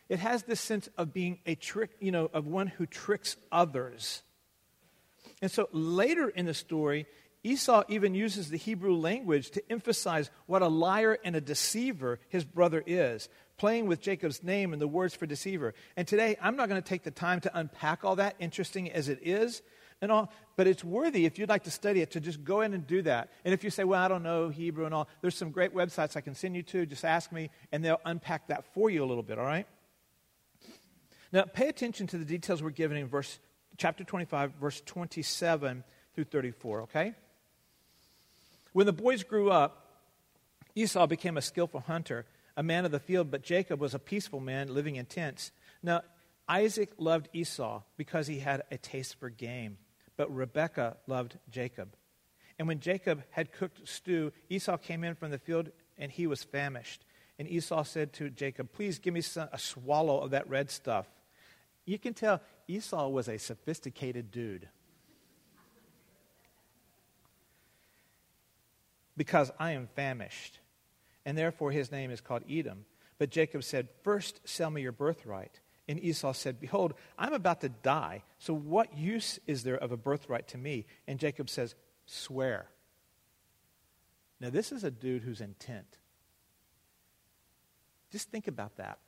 It 0.08 0.20
has 0.20 0.44
this 0.44 0.62
sense 0.62 0.90
of 0.98 1.14
being 1.14 1.40
a 1.46 1.56
trick, 1.56 1.92
you 2.00 2.12
know, 2.12 2.30
of 2.34 2.46
one 2.46 2.68
who 2.68 2.86
tricks 2.86 3.36
others. 3.52 4.22
And 5.42 5.50
so 5.50 5.68
later 5.72 6.30
in 6.30 6.46
the 6.46 6.54
story, 6.54 7.08
Esau 7.44 7.84
even 7.90 8.14
uses 8.14 8.50
the 8.50 8.58
Hebrew 8.58 8.96
language 8.96 9.52
to 9.52 9.72
emphasize 9.72 10.30
what 10.46 10.62
a 10.62 10.68
liar 10.68 11.18
and 11.24 11.36
a 11.36 11.42
deceiver 11.42 12.20
his 12.30 12.46
brother 12.46 12.84
is, 12.86 13.28
playing 13.58 13.88
with 13.88 14.02
Jacob's 14.02 14.44
name 14.44 14.72
and 14.72 14.82
the 14.82 14.88
words 14.88 15.14
for 15.14 15.26
deceiver. 15.26 15.74
And 15.98 16.08
today, 16.08 16.38
I'm 16.42 16.56
not 16.56 16.70
going 16.70 16.82
to 16.82 16.88
take 16.88 17.04
the 17.04 17.12
time 17.12 17.42
to 17.42 17.58
unpack 17.58 18.06
all 18.06 18.16
that, 18.16 18.36
interesting 18.40 18.92
as 18.92 19.10
it 19.10 19.20
is. 19.24 19.62
And 20.04 20.12
all, 20.12 20.30
but 20.58 20.68
it's 20.68 20.84
worthy 20.84 21.26
if 21.26 21.40
you'd 21.40 21.48
like 21.48 21.64
to 21.64 21.72
study 21.72 22.02
it 22.02 22.12
to 22.12 22.20
just 22.20 22.44
go 22.44 22.60
in 22.60 22.74
and 22.74 22.86
do 22.86 23.02
that. 23.04 23.32
And 23.46 23.54
if 23.54 23.64
you 23.64 23.70
say, 23.70 23.86
Well, 23.86 24.02
I 24.02 24.10
don't 24.10 24.22
know 24.22 24.50
Hebrew 24.50 24.84
and 24.84 24.94
all, 24.94 25.08
there's 25.22 25.34
some 25.34 25.50
great 25.50 25.74
websites 25.74 26.18
I 26.18 26.22
can 26.22 26.36
send 26.36 26.58
you 26.58 26.64
to. 26.64 26.86
Just 26.86 27.06
ask 27.06 27.32
me, 27.32 27.50
and 27.72 27.86
they'll 27.86 28.02
unpack 28.04 28.50
that 28.50 28.66
for 28.74 28.90
you 28.90 29.02
a 29.02 29.08
little 29.08 29.24
bit, 29.24 29.40
all 29.40 29.46
right? 29.46 29.66
Now, 31.32 31.44
pay 31.44 31.70
attention 31.70 32.08
to 32.08 32.18
the 32.18 32.26
details 32.26 32.62
we're 32.62 32.72
given 32.72 32.98
in 32.98 33.08
verse, 33.08 33.40
chapter 33.78 34.04
25, 34.04 34.56
verse 34.60 34.82
27 34.82 35.86
through 36.16 36.26
34, 36.26 36.82
okay? 36.82 37.14
When 38.74 38.86
the 38.86 38.92
boys 38.92 39.24
grew 39.24 39.52
up, 39.52 39.88
Esau 40.76 41.08
became 41.08 41.38
a 41.38 41.42
skillful 41.42 41.80
hunter, 41.80 42.26
a 42.58 42.62
man 42.62 42.84
of 42.84 42.92
the 42.92 43.00
field, 43.00 43.32
but 43.32 43.42
Jacob 43.42 43.80
was 43.80 43.94
a 43.94 44.00
peaceful 44.00 44.42
man 44.42 44.74
living 44.74 44.98
in 44.98 45.06
tents. 45.06 45.54
Now, 45.82 46.02
Isaac 46.48 46.90
loved 46.98 47.30
Esau 47.32 47.84
because 47.96 48.28
he 48.28 48.40
had 48.40 48.64
a 48.70 48.78
taste 48.78 49.18
for 49.18 49.30
game, 49.30 49.78
but 50.18 50.34
Rebekah 50.34 50.98
loved 51.08 51.38
Jacob. 51.50 51.96
And 52.60 52.68
when 52.68 52.80
Jacob 52.80 53.24
had 53.32 53.52
cooked 53.52 53.88
stew, 53.88 54.32
Esau 54.50 54.78
came 54.78 55.04
in 55.04 55.16
from 55.16 55.32
the 55.32 55.40
field 55.40 55.70
and 55.98 56.12
he 56.12 56.28
was 56.28 56.44
famished. 56.44 57.04
And 57.40 57.48
Esau 57.48 57.84
said 57.84 58.14
to 58.14 58.30
Jacob, 58.30 58.72
Please 58.72 59.00
give 59.00 59.14
me 59.14 59.22
some, 59.22 59.50
a 59.52 59.58
swallow 59.58 60.20
of 60.20 60.32
that 60.32 60.48
red 60.48 60.70
stuff. 60.70 61.08
You 61.86 61.98
can 61.98 62.14
tell 62.14 62.42
Esau 62.68 63.10
was 63.10 63.28
a 63.28 63.38
sophisticated 63.38 64.32
dude. 64.32 64.70
because 69.18 69.52
I 69.60 69.72
am 69.72 69.88
famished. 69.96 70.60
And 71.26 71.38
therefore 71.38 71.72
his 71.72 71.92
name 71.92 72.12
is 72.12 72.22
called 72.22 72.44
Edom. 72.50 72.86
But 73.18 73.30
Jacob 73.30 73.64
said, 73.64 73.90
First 74.04 74.42
sell 74.46 74.70
me 74.70 74.82
your 74.82 74.92
birthright. 74.92 75.60
And 75.88 76.02
Esau 76.02 76.34
said, 76.34 76.60
Behold, 76.60 76.94
I'm 77.18 77.34
about 77.34 77.62
to 77.62 77.70
die, 77.70 78.24
so 78.40 78.54
what 78.54 78.98
use 78.98 79.40
is 79.48 79.64
there 79.64 79.76
of 79.76 79.92
a 79.92 79.98
birthright 79.98 80.48
to 80.50 80.58
me? 80.58 80.86
And 81.08 81.20
Jacob 81.20 81.50
says, 81.50 81.76
Swear. 82.06 82.68
Now, 84.40 84.50
this 84.50 84.72
is 84.72 84.84
a 84.84 84.92
dude 84.92 85.24
who's 85.24 85.42
intent. 85.42 85.98
Just 88.12 88.30
think 88.30 88.48
about 88.48 88.78
that. 88.78 89.00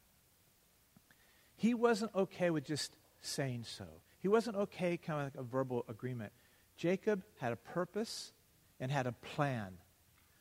He 1.58 1.74
wasn't 1.74 2.14
okay 2.16 2.50
with 2.50 2.66
just 2.66 2.96
saying 3.22 3.66
so, 3.66 3.86
he 4.20 4.28
wasn't 4.28 4.56
okay 4.56 4.98
kind 4.98 5.20
of 5.20 5.26
like 5.26 5.42
a 5.42 5.48
verbal 5.48 5.86
agreement. 5.88 6.32
Jacob 6.78 7.24
had 7.40 7.54
a 7.54 7.56
purpose 7.56 8.34
and 8.80 8.92
had 8.92 9.08
a 9.08 9.12
plan 9.12 9.78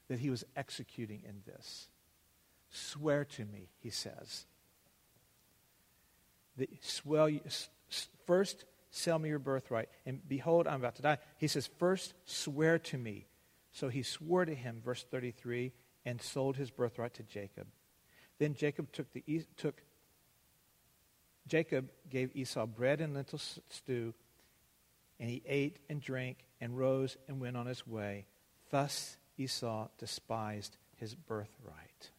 that 0.09 0.19
he 0.19 0.31
was 0.31 0.45
executing 0.57 1.23
in 1.27 1.43
this. 1.47 1.89
Swear 2.71 3.25
to 3.25 3.45
me, 3.45 3.69
he 3.79 3.91
says. 3.91 4.47
That 6.57 6.85
swell 6.85 7.31
first 8.27 8.65
sell 8.91 9.19
me 9.19 9.29
your 9.29 9.39
birthright. 9.39 9.89
And 10.07 10.27
behold, 10.27 10.67
I'm 10.67 10.81
about 10.81 10.97
to 10.97 11.03
die. 11.03 11.19
He 11.39 11.49
says, 11.49 11.69
First 11.79 12.15
swear 12.25 12.79
to 12.79 12.99
me. 12.99 13.27
So 13.73 13.89
he 13.89 14.03
swore 14.03 14.45
to 14.45 14.55
him, 14.55 14.81
verse 14.85 15.05
33, 15.11 15.73
and 16.05 16.23
sold 16.23 16.57
his 16.57 16.71
birthright 16.71 17.15
to 17.15 17.25
Jacob. 17.25 17.67
Then 18.39 18.55
Jacob 18.55 18.93
took 18.93 19.13
the 19.13 19.23
took 19.57 19.83
Jacob 21.47 21.91
gave 22.09 22.35
Esau 22.35 22.67
bread 22.67 23.01
and 23.01 23.15
lentil 23.15 23.39
stew, 23.39 24.15
and 25.21 25.29
he 25.29 25.43
ate 25.47 25.79
and 25.89 26.01
drank 26.01 26.39
and 26.61 26.79
rose 26.79 27.17
and 27.29 27.41
went 27.41 27.57
on 27.57 27.67
his 27.67 27.87
way. 27.87 28.27
Thus 28.71 29.17
Esau 29.37 29.89
despised 29.99 30.77
his 30.97 31.15
birthright. 31.15 32.11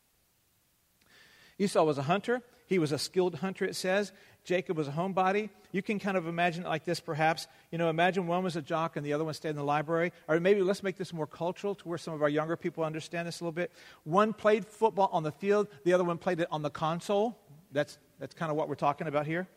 Esau 1.57 1.83
was 1.83 1.97
a 1.97 2.03
hunter. 2.03 2.41
He 2.67 2.79
was 2.79 2.91
a 2.91 2.97
skilled 2.97 3.35
hunter, 3.35 3.65
it 3.65 3.75
says. 3.75 4.11
Jacob 4.43 4.77
was 4.77 4.87
a 4.87 4.91
homebody. 4.91 5.49
You 5.71 5.81
can 5.81 5.99
kind 5.99 6.17
of 6.17 6.27
imagine 6.27 6.65
it 6.65 6.69
like 6.69 6.85
this, 6.85 6.99
perhaps. 6.99 7.47
You 7.71 7.77
know, 7.77 7.89
imagine 7.89 8.27
one 8.27 8.43
was 8.43 8.55
a 8.55 8.61
jock 8.61 8.95
and 8.95 9.05
the 9.05 9.13
other 9.13 9.23
one 9.23 9.33
stayed 9.33 9.49
in 9.49 9.55
the 9.55 9.63
library. 9.63 10.11
Or 10.27 10.39
maybe 10.39 10.61
let's 10.61 10.83
make 10.83 10.97
this 10.97 11.13
more 11.13 11.27
cultural 11.27 11.75
to 11.75 11.87
where 11.87 11.97
some 11.97 12.13
of 12.13 12.21
our 12.21 12.29
younger 12.29 12.55
people 12.55 12.83
understand 12.83 13.27
this 13.27 13.41
a 13.41 13.43
little 13.43 13.51
bit. 13.51 13.71
One 14.03 14.33
played 14.33 14.65
football 14.65 15.09
on 15.11 15.23
the 15.23 15.31
field, 15.31 15.67
the 15.83 15.93
other 15.93 16.03
one 16.03 16.17
played 16.17 16.39
it 16.39 16.47
on 16.51 16.61
the 16.61 16.69
console. 16.69 17.37
That's, 17.71 17.97
that's 18.19 18.33
kind 18.33 18.51
of 18.51 18.55
what 18.57 18.69
we're 18.69 18.75
talking 18.75 19.07
about 19.07 19.25
here. 19.25 19.47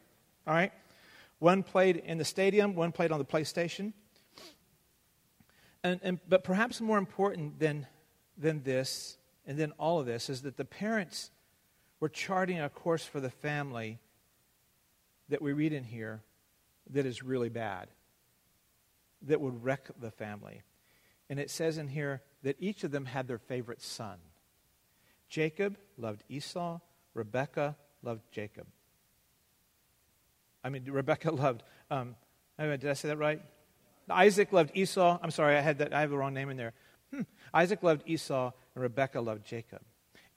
All 0.47 0.55
right? 0.55 0.73
One 1.39 1.63
played 1.63 1.97
in 1.97 2.19
the 2.19 2.25
stadium, 2.25 2.75
one 2.75 2.93
played 2.93 3.13
on 3.13 3.19
the 3.19 3.25
PlayStation. 3.25 3.93
And, 5.85 6.01
and, 6.03 6.19
but 6.29 6.43
perhaps 6.43 6.81
more 6.81 6.99
important 6.99 7.61
than, 7.61 7.87
than 8.37 8.63
this, 8.63 9.19
and 9.47 9.57
then 9.57 9.73
all 9.79 10.01
of 10.01 10.07
this, 10.07 10.29
is 10.29 10.43
that 10.43 10.57
the 10.57 10.65
parents 10.65 11.31
were 12.01 12.09
charting 12.09 12.61
a 12.61 12.69
course 12.69 13.05
for 13.05 13.21
the 13.21 13.31
family 13.31 13.99
that 15.29 15.43
we 15.43 15.53
read 15.53 15.73
in 15.73 15.85
here 15.85 16.23
that 16.91 17.07
is 17.07 17.23
really 17.23 17.49
bad, 17.49 17.89
that 19.23 19.41
would 19.41 19.63
wreck 19.63 19.89
the 20.01 20.11
family. 20.11 20.63
And 21.29 21.39
it 21.39 21.51
says 21.51 21.77
in 21.77 21.89
here 21.89 22.23
that 22.43 22.57
each 22.59 22.85
of 22.85 22.91
them 22.91 23.05
had 23.05 23.29
their 23.29 23.39
favorite 23.39 23.83
son. 23.83 24.19
Jacob 25.29 25.77
loved 25.99 26.25
Esau, 26.29 26.81
Rebekah 27.15 27.77
loved 28.03 28.23
Jacob. 28.31 28.67
I 30.65 30.71
mean, 30.71 30.85
Rebekah 30.85 31.31
loved, 31.33 31.63
um, 31.91 32.17
did 32.59 32.87
I 32.87 32.95
say 32.95 33.09
that 33.09 33.19
right? 33.19 33.43
Isaac 34.11 34.53
loved 34.53 34.71
Esau. 34.75 35.19
I'm 35.23 35.31
sorry, 35.31 35.57
I 35.57 35.61
had 35.61 35.79
that. 35.79 35.93
I 35.93 36.01
have 36.01 36.11
the 36.11 36.17
wrong 36.17 36.35
name 36.35 36.51
in 36.51 36.57
there. 36.57 36.73
Hmm. 37.13 37.23
Isaac 37.53 37.83
loved 37.83 38.03
Esau, 38.07 38.53
and 38.75 38.83
Rebekah 38.83 39.21
loved 39.21 39.45
Jacob. 39.45 39.81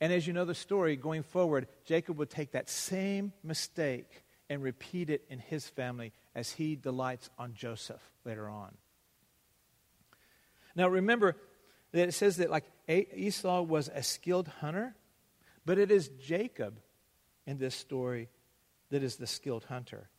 And 0.01 0.11
as 0.11 0.25
you 0.25 0.33
know 0.33 0.45
the 0.45 0.55
story, 0.55 0.95
going 0.95 1.21
forward, 1.21 1.67
Jacob 1.85 2.17
would 2.17 2.31
take 2.31 2.53
that 2.53 2.69
same 2.69 3.33
mistake 3.43 4.23
and 4.49 4.63
repeat 4.63 5.11
it 5.11 5.23
in 5.29 5.37
his 5.37 5.67
family 5.67 6.11
as 6.33 6.51
he 6.51 6.75
delights 6.75 7.29
on 7.37 7.53
Joseph 7.53 8.01
later 8.25 8.49
on. 8.49 8.75
Now 10.75 10.87
remember 10.87 11.37
that 11.91 12.07
it 12.07 12.13
says 12.13 12.37
that 12.37 12.49
like 12.49 12.65
Esau 12.89 13.61
was 13.61 13.89
a 13.93 14.01
skilled 14.01 14.47
hunter, 14.47 14.95
but 15.65 15.77
it 15.77 15.91
is 15.91 16.09
Jacob 16.09 16.79
in 17.45 17.59
this 17.59 17.75
story 17.75 18.27
that 18.89 19.03
is 19.03 19.17
the 19.17 19.27
skilled 19.27 19.65
hunter. 19.65 20.09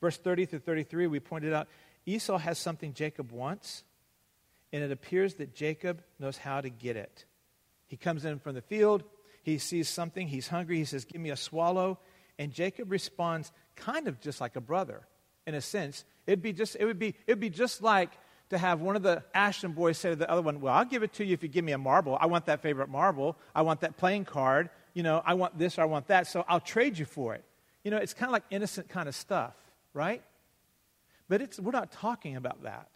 Verse 0.00 0.18
30 0.18 0.44
through 0.44 0.58
33, 0.58 1.06
we 1.06 1.20
pointed 1.20 1.54
out 1.54 1.68
Esau 2.04 2.36
has 2.36 2.58
something 2.58 2.92
Jacob 2.92 3.32
wants, 3.32 3.82
and 4.72 4.82
it 4.82 4.92
appears 4.92 5.34
that 5.34 5.54
Jacob 5.54 6.02
knows 6.18 6.36
how 6.36 6.60
to 6.60 6.68
get 6.68 6.96
it. 6.96 7.24
He 7.86 7.96
comes 7.96 8.24
in 8.24 8.38
from 8.38 8.54
the 8.54 8.62
field, 8.62 9.04
he 9.42 9.58
sees 9.58 9.88
something, 9.88 10.26
he's 10.26 10.48
hungry, 10.48 10.76
he 10.76 10.84
says, 10.84 11.04
Give 11.04 11.20
me 11.20 11.30
a 11.30 11.36
swallow. 11.36 11.98
And 12.38 12.52
Jacob 12.52 12.90
responds 12.90 13.52
kind 13.76 14.08
of 14.08 14.20
just 14.20 14.40
like 14.40 14.56
a 14.56 14.60
brother, 14.60 15.06
in 15.46 15.54
a 15.54 15.60
sense. 15.60 16.04
It'd 16.26 16.42
be 16.42 16.52
just, 16.52 16.76
it 16.78 16.84
would 16.84 16.98
be, 16.98 17.14
it'd 17.26 17.40
be 17.40 17.50
just 17.50 17.80
like 17.80 18.10
to 18.50 18.58
have 18.58 18.80
one 18.80 18.96
of 18.96 19.02
the 19.02 19.22
Ashton 19.34 19.72
boys 19.72 19.98
say 19.98 20.10
to 20.10 20.16
the 20.16 20.30
other 20.30 20.42
one, 20.42 20.60
Well, 20.60 20.74
I'll 20.74 20.84
give 20.84 21.02
it 21.02 21.12
to 21.14 21.24
you 21.24 21.34
if 21.34 21.42
you 21.42 21.48
give 21.48 21.64
me 21.64 21.72
a 21.72 21.78
marble. 21.78 22.18
I 22.20 22.26
want 22.26 22.46
that 22.46 22.60
favorite 22.60 22.88
marble. 22.88 23.36
I 23.54 23.62
want 23.62 23.80
that 23.80 23.96
playing 23.96 24.24
card. 24.24 24.70
You 24.94 25.02
know, 25.02 25.22
I 25.24 25.34
want 25.34 25.58
this 25.58 25.78
or 25.78 25.82
I 25.82 25.86
want 25.86 26.08
that, 26.08 26.26
so 26.26 26.44
I'll 26.48 26.60
trade 26.60 26.98
you 26.98 27.04
for 27.04 27.34
it. 27.34 27.44
You 27.84 27.90
know, 27.90 27.98
it's 27.98 28.14
kind 28.14 28.28
of 28.28 28.32
like 28.32 28.44
innocent 28.50 28.88
kind 28.88 29.08
of 29.08 29.14
stuff, 29.14 29.54
right? 29.94 30.22
But 31.28 31.42
it's, 31.42 31.60
we're 31.60 31.72
not 31.72 31.92
talking 31.92 32.36
about 32.36 32.62
that. 32.62 32.88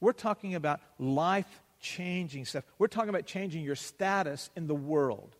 We're 0.00 0.12
talking 0.12 0.54
about 0.54 0.80
life 0.98 1.62
changing 1.86 2.44
stuff. 2.44 2.64
We're 2.78 2.88
talking 2.88 3.10
about 3.10 3.26
changing 3.26 3.62
your 3.62 3.76
status 3.76 4.50
in 4.56 4.66
the 4.66 4.74
world, 4.74 5.36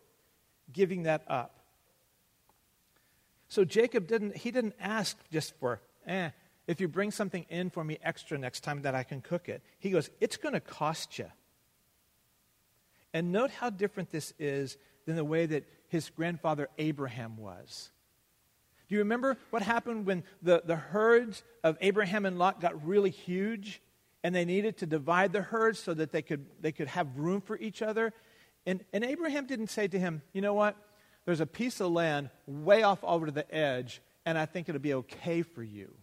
giving 0.73 1.05
that 1.05 1.23
up. 1.27 1.59
So 3.49 3.65
Jacob 3.65 4.07
didn't, 4.07 4.37
he 4.37 4.51
didn't 4.51 4.75
ask 4.81 5.17
just 5.33 5.55
for, 5.59 5.81
eh, 6.07 6.31
if 6.67 6.81
you 6.81 6.89
bring 6.89 7.11
something 7.11 7.47
in 7.49 7.71
for 7.71 7.83
me 7.83 7.99
extra 8.03 8.39
next 8.39 8.61
time 8.61 8.83
that 8.83 8.95
I 8.95 9.03
can 9.03 9.21
cook 9.21 9.49
it. 9.49 9.63
He 9.79 9.91
goes, 9.91 10.11
it's 10.21 10.37
going 10.37 10.55
to 10.55 10.61
cost 10.61 11.19
you. 11.19 11.31
And 13.13 13.33
note 13.33 13.51
how 13.51 13.71
different 13.71 14.11
this 14.11 14.33
is 14.39 14.77
than 15.07 15.17
the 15.17 15.25
way 15.25 15.47
that 15.47 15.65
his 15.89 16.11
grandfather 16.11 16.69
Abraham 16.79 17.37
was. 17.37 17.91
Do 18.89 18.95
you 18.95 19.01
remember 19.01 19.37
what 19.51 19.63
happened 19.63 20.07
when 20.07 20.23
the, 20.43 20.63
the 20.65 20.77
herds 20.77 21.43
of 21.65 21.77
Abraham 21.81 22.25
and 22.25 22.39
Lot 22.39 22.61
got 22.61 22.87
really 22.87 23.11
huge 23.11 23.81
and 24.27 24.35
they 24.35 24.45
needed 24.45 24.79
to 24.79 24.87
divide 24.87 25.33
the 25.33 25.41
herds 25.41 25.79
so 25.79 25.95
that 25.95 26.11
they 26.11 26.21
could, 26.21 26.47
they 26.61 26.73
could 26.73 26.89
have 26.89 27.17
room 27.17 27.41
for 27.41 27.57
each 27.59 27.81
other? 27.81 28.13
And, 28.67 28.85
and 28.93 29.05
Abraham 29.05 29.47
didn't 29.47 29.69
say 29.69 29.87
to 29.87 30.01
him, 30.01 30.21
You 30.33 30.41
know 30.41 30.53
what? 30.53 30.75
There's 31.27 31.39
a 31.39 31.47
piece 31.47 31.81
of 31.81 31.93
land 31.93 32.31
way 32.45 32.83
off 32.83 33.05
over 33.05 33.27
to 33.27 33.33
the 33.33 33.55
edge, 33.55 34.03
and 34.25 34.37
I 34.37 34.45
think 34.45 34.69
it'll 34.69 34.81
be 34.81 34.95
okay 34.95 35.43
for 35.43 35.63
you. 35.63 35.95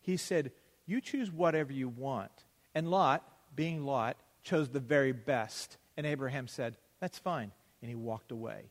He 0.00 0.16
said, 0.16 0.52
You 0.86 1.00
choose 1.00 1.32
whatever 1.32 1.72
you 1.72 1.88
want. 1.88 2.30
And 2.72 2.88
Lot, 2.88 3.24
being 3.56 3.84
Lot, 3.84 4.16
chose 4.44 4.68
the 4.68 4.78
very 4.78 5.10
best. 5.10 5.76
And 5.96 6.06
Abraham 6.06 6.46
said, 6.46 6.76
That's 7.00 7.18
fine. 7.18 7.50
And 7.82 7.88
he 7.88 7.96
walked 7.96 8.30
away. 8.30 8.70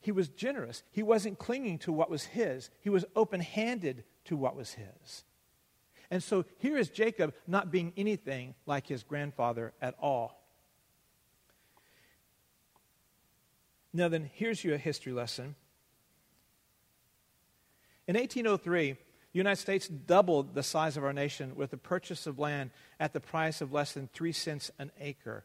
He 0.00 0.12
was 0.12 0.30
generous. 0.30 0.82
He 0.92 1.02
wasn't 1.02 1.38
clinging 1.38 1.76
to 1.80 1.92
what 1.92 2.08
was 2.08 2.24
his, 2.24 2.70
he 2.80 2.88
was 2.88 3.04
open 3.14 3.40
handed 3.40 4.04
to 4.24 4.34
what 4.34 4.56
was 4.56 4.72
his. 4.72 5.24
And 6.10 6.22
so 6.22 6.44
here 6.58 6.78
is 6.78 6.88
Jacob 6.88 7.34
not 7.46 7.70
being 7.70 7.92
anything 7.96 8.54
like 8.66 8.86
his 8.86 9.02
grandfather 9.02 9.72
at 9.82 9.94
all. 10.00 10.38
Now, 13.92 14.08
then, 14.08 14.30
here's 14.34 14.62
your 14.62 14.76
history 14.76 15.12
lesson. 15.12 15.54
In 18.06 18.16
1803, 18.16 18.92
the 18.92 18.96
United 19.32 19.60
States 19.60 19.88
doubled 19.88 20.54
the 20.54 20.62
size 20.62 20.96
of 20.96 21.04
our 21.04 21.12
nation 21.12 21.54
with 21.56 21.70
the 21.70 21.76
purchase 21.76 22.26
of 22.26 22.38
land 22.38 22.70
at 22.98 23.12
the 23.12 23.20
price 23.20 23.60
of 23.60 23.72
less 23.72 23.92
than 23.92 24.08
three 24.08 24.32
cents 24.32 24.70
an 24.78 24.90
acre. 25.00 25.44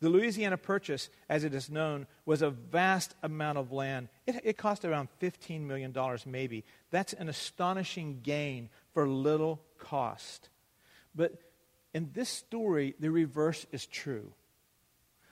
The 0.00 0.10
Louisiana 0.10 0.58
Purchase, 0.58 1.08
as 1.28 1.42
it 1.42 1.54
is 1.54 1.70
known, 1.70 2.06
was 2.26 2.42
a 2.42 2.50
vast 2.50 3.14
amount 3.22 3.56
of 3.56 3.72
land. 3.72 4.08
It, 4.26 4.36
it, 4.44 4.58
cost 4.58 4.84
around 4.84 5.08
$15 5.22 5.62
million, 5.62 5.94
maybe. 6.26 6.64
That's 6.90 7.14
an 7.14 7.30
astonishing 7.30 8.20
gain 8.22 8.68
for 8.96 9.06
little 9.06 9.60
cost. 9.76 10.48
But 11.14 11.34
in 11.92 12.12
this 12.14 12.30
story, 12.30 12.94
the 12.98 13.10
reverse 13.10 13.66
is 13.70 13.84
true. 13.84 14.32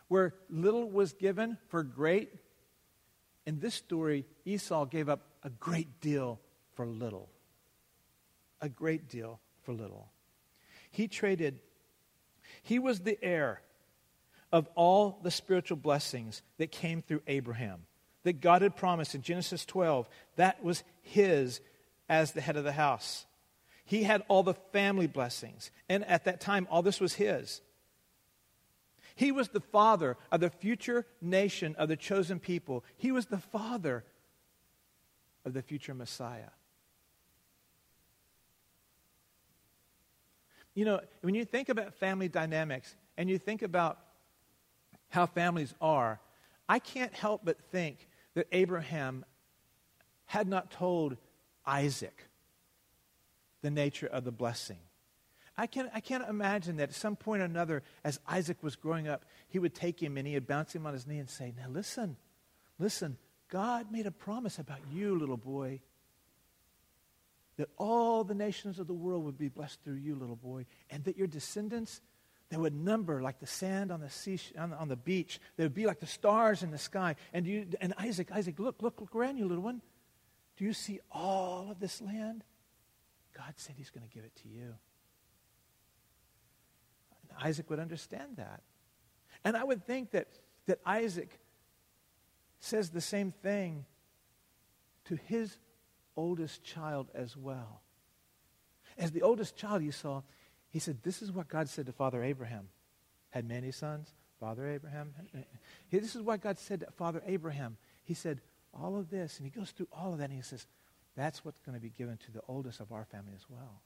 Where 0.09 0.35
little 0.51 0.91
was 0.91 1.15
given 1.15 1.57
for 1.69 1.83
great, 1.83 2.31
in 3.47 3.61
this 3.61 3.75
story, 3.75 4.27
Esau 4.45 4.85
gave 4.85 5.09
up 5.09 5.23
a 5.43 5.49
great 5.49 6.03
deal 6.03 6.41
for 6.75 6.85
little. 6.85 7.31
A 8.61 8.69
great 8.69 9.09
deal 9.09 9.41
for 9.63 9.73
little. 9.73 10.11
He 10.91 11.09
traded, 11.09 11.59
he 12.63 12.79
was 12.79 13.01
the 13.01 13.17
heir 13.25 13.63
of 14.53 14.69
all 14.75 15.21
the 15.23 15.31
spiritual 15.31 15.79
blessings 15.79 16.43
that 16.59 16.71
came 16.71 17.01
through 17.01 17.23
Abraham, 17.27 17.87
that 18.25 18.43
God 18.43 18.61
had 18.61 18.77
promised 18.77 19.15
in 19.15 19.23
Genesis 19.23 19.65
12, 19.65 20.07
that 20.37 20.63
was 20.63 20.85
his 21.01 21.63
as 22.11 22.33
the 22.33 22.43
head 22.43 22.59
of 22.59 22.65
the 22.65 22.73
house. 22.73 23.25
He 23.85 24.03
had 24.03 24.23
all 24.29 24.43
the 24.43 24.55
family 24.55 25.07
blessings. 25.07 25.71
And 25.89 26.05
at 26.05 26.25
that 26.25 26.41
time, 26.41 26.67
all 26.71 26.83
this 26.83 27.01
was 27.01 27.15
his. 27.15 27.61
He 29.15 29.31
was 29.31 29.49
the 29.49 29.61
father 29.61 30.17
of 30.33 30.41
the 30.41 30.51
future 30.51 31.07
nation 31.21 31.77
of 31.79 31.89
the 31.89 31.97
chosen 31.97 32.41
people. 32.41 32.85
He 32.97 33.13
was 33.13 33.27
the 33.27 33.39
father 33.39 34.05
of 35.45 35.53
the 35.53 35.63
future 35.63 35.95
Messiah. 35.95 36.51
You 40.75 40.85
know, 40.85 41.01
when 41.21 41.35
you 41.37 41.45
think 41.45 41.69
about 41.69 41.95
family 41.95 42.29
dynamics 42.29 42.97
and 43.17 43.31
you 43.31 43.39
think 43.39 43.63
about 43.63 43.99
how 45.11 45.27
families 45.27 45.73
are, 45.81 46.19
I 46.69 46.81
can't 46.81 47.15
help 47.15 47.43
but 47.45 47.61
think 47.71 48.09
that 48.35 48.49
Abraham 48.51 49.25
had 50.27 50.49
not 50.49 50.73
told 50.73 51.17
Isaac 51.65 52.29
the 53.65 53.71
nature 53.71 54.07
of 54.07 54.25
the 54.25 54.31
blessing. 54.31 54.77
I 55.57 55.67
can't, 55.67 55.89
I 55.95 56.01
can't 56.01 56.29
imagine 56.29 56.77
that 56.77 56.91
at 56.91 56.95
some 56.95 57.17
point 57.17 57.41
or 57.41 57.47
another, 57.47 57.83
as 58.05 58.21
Isaac 58.29 58.63
was 58.63 58.77
growing 58.77 59.09
up, 59.09 59.25
he 59.49 59.59
would 59.59 59.75
take 59.75 60.03
him 60.03 60.19
and 60.19 60.27
he 60.27 60.35
would 60.35 60.47
bounce 60.47 60.75
him 60.75 60.87
on 60.87 60.93
his 60.93 61.07
knee 61.07 61.19
and 61.19 61.31
say, 61.31 61.55
Now 61.57 61.71
listen, 61.71 62.19
listen, 62.79 63.17
God 63.49 63.91
made 63.91 64.05
a 64.05 64.11
promise 64.11 64.59
about 64.59 64.81
you, 64.93 65.19
little 65.19 65.39
boy, 65.39 65.81
that 67.57 67.71
all 67.79 68.23
the 68.23 68.35
nations 68.35 68.79
of 68.79 68.87
the 68.87 68.93
world 68.93 69.25
would 69.25 69.39
be 69.39 69.49
blessed 69.49 69.83
through 69.83 69.95
you, 69.95 70.15
little 70.15 70.37
boy, 70.37 70.67
and 70.91 71.03
that 71.05 71.17
your 71.17 71.29
descendants, 71.29 72.03
they 72.51 72.59
would 72.59 72.75
number 72.75 73.23
like 73.23 73.41
the 73.41 73.47
sand 73.47 73.91
on 73.91 74.01
the, 74.01 74.11
sea, 74.11 74.39
on, 74.59 74.71
the, 74.71 74.77
on 74.77 74.89
the 74.89 74.97
beach. 74.97 75.41
They 75.57 75.65
would 75.65 75.73
be 75.73 75.87
like 75.87 76.01
the 76.01 76.07
stars 76.07 76.63
in 76.63 76.71
the 76.71 76.77
sky. 76.77 77.17
And, 77.33 77.47
you, 77.47 77.67
and 77.81 77.95
Isaac, 77.97 78.31
Isaac, 78.31 78.59
look, 78.59 78.83
look, 78.83 79.01
look 79.01 79.15
around 79.17 79.39
you, 79.39 79.49
little 79.49 79.65
one. 79.65 79.81
Do 80.59 80.67
you 80.67 80.75
see 80.75 81.01
all 81.11 81.71
of 81.71 81.81
this 81.81 82.03
land? 82.03 82.45
God 83.37 83.55
said 83.57 83.75
he's 83.77 83.91
going 83.91 84.07
to 84.07 84.15
give 84.15 84.25
it 84.25 84.35
to 84.43 84.49
you. 84.49 84.75
And 87.23 87.47
Isaac 87.47 87.69
would 87.71 87.81
understand 87.81 88.37
that. 88.37 88.63
And 89.45 89.57
I 89.57 89.65
would 89.65 89.87
think 89.87 90.13
that, 90.13 90.29
that 90.67 90.81
Isaac 90.87 91.39
says 92.61 92.91
the 92.91 93.01
same 93.01 93.31
thing 93.31 93.85
to 95.07 95.17
his 95.17 95.59
oldest 96.17 96.65
child 96.65 97.09
as 97.15 97.37
well. 97.37 97.83
As 98.97 99.11
the 99.11 99.23
oldest 99.23 99.57
child, 99.57 99.83
Esau, 99.83 100.23
he 100.71 100.79
said, 100.79 101.03
This 101.03 101.21
is 101.21 101.33
what 101.33 101.49
God 101.49 101.69
said 101.69 101.87
to 101.87 101.93
Father 101.93 102.23
Abraham. 102.23 102.69
Had 103.31 103.47
many 103.47 103.73
sons, 103.73 104.15
Father 104.41 104.69
Abraham. 104.69 105.13
This 105.91 106.15
is 106.15 106.23
what 106.23 106.41
God 106.41 106.59
said 106.59 106.81
to 106.81 106.87
Father 106.93 107.23
Abraham. 107.27 107.77
He 108.05 108.15
said, 108.15 108.41
All 108.73 108.97
of 108.97 109.11
this. 109.11 109.39
And 109.39 109.47
he 109.47 109.51
goes 109.51 109.71
through 109.71 109.89
all 109.93 110.13
of 110.13 110.19
that 110.19 110.31
and 110.31 110.35
he 110.35 110.43
says, 110.43 110.67
That's 111.17 111.45
what's 111.45 111.61
going 111.61 111.77
to 111.77 111.81
be 111.81 111.91
given 111.91 112.17
to 112.19 112.33
the 112.33 112.41
oldest 112.49 112.81
of 112.81 112.93
our 112.93 113.05
family 113.05 113.33
as 113.35 113.45
well. 113.49 113.81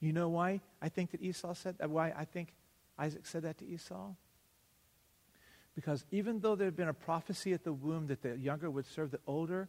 You 0.00 0.12
know 0.12 0.28
why 0.28 0.60
I 0.82 0.88
think 0.88 1.12
that 1.12 1.22
Esau 1.22 1.54
said 1.54 1.78
that? 1.78 1.90
Why 1.90 2.12
I 2.16 2.24
think 2.24 2.54
Isaac 2.98 3.26
said 3.26 3.42
that 3.42 3.58
to 3.58 3.66
Esau? 3.66 4.12
Because 5.74 6.04
even 6.10 6.40
though 6.40 6.54
there 6.54 6.66
had 6.66 6.76
been 6.76 6.88
a 6.88 6.94
prophecy 6.94 7.52
at 7.52 7.64
the 7.64 7.72
womb 7.72 8.06
that 8.06 8.22
the 8.22 8.36
younger 8.36 8.70
would 8.70 8.86
serve 8.86 9.10
the 9.10 9.20
older, 9.26 9.68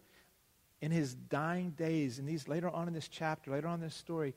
in 0.82 0.92
his 0.92 1.16
dying 1.16 1.72
days, 1.72 2.20
and 2.20 2.28
these 2.28 2.48
later 2.48 2.70
on 2.70 2.88
in 2.88 2.94
this 2.94 3.08
chapter, 3.08 3.52
later 3.52 3.68
on 3.68 3.76
in 3.76 3.82
this 3.82 3.96
story, 3.96 4.36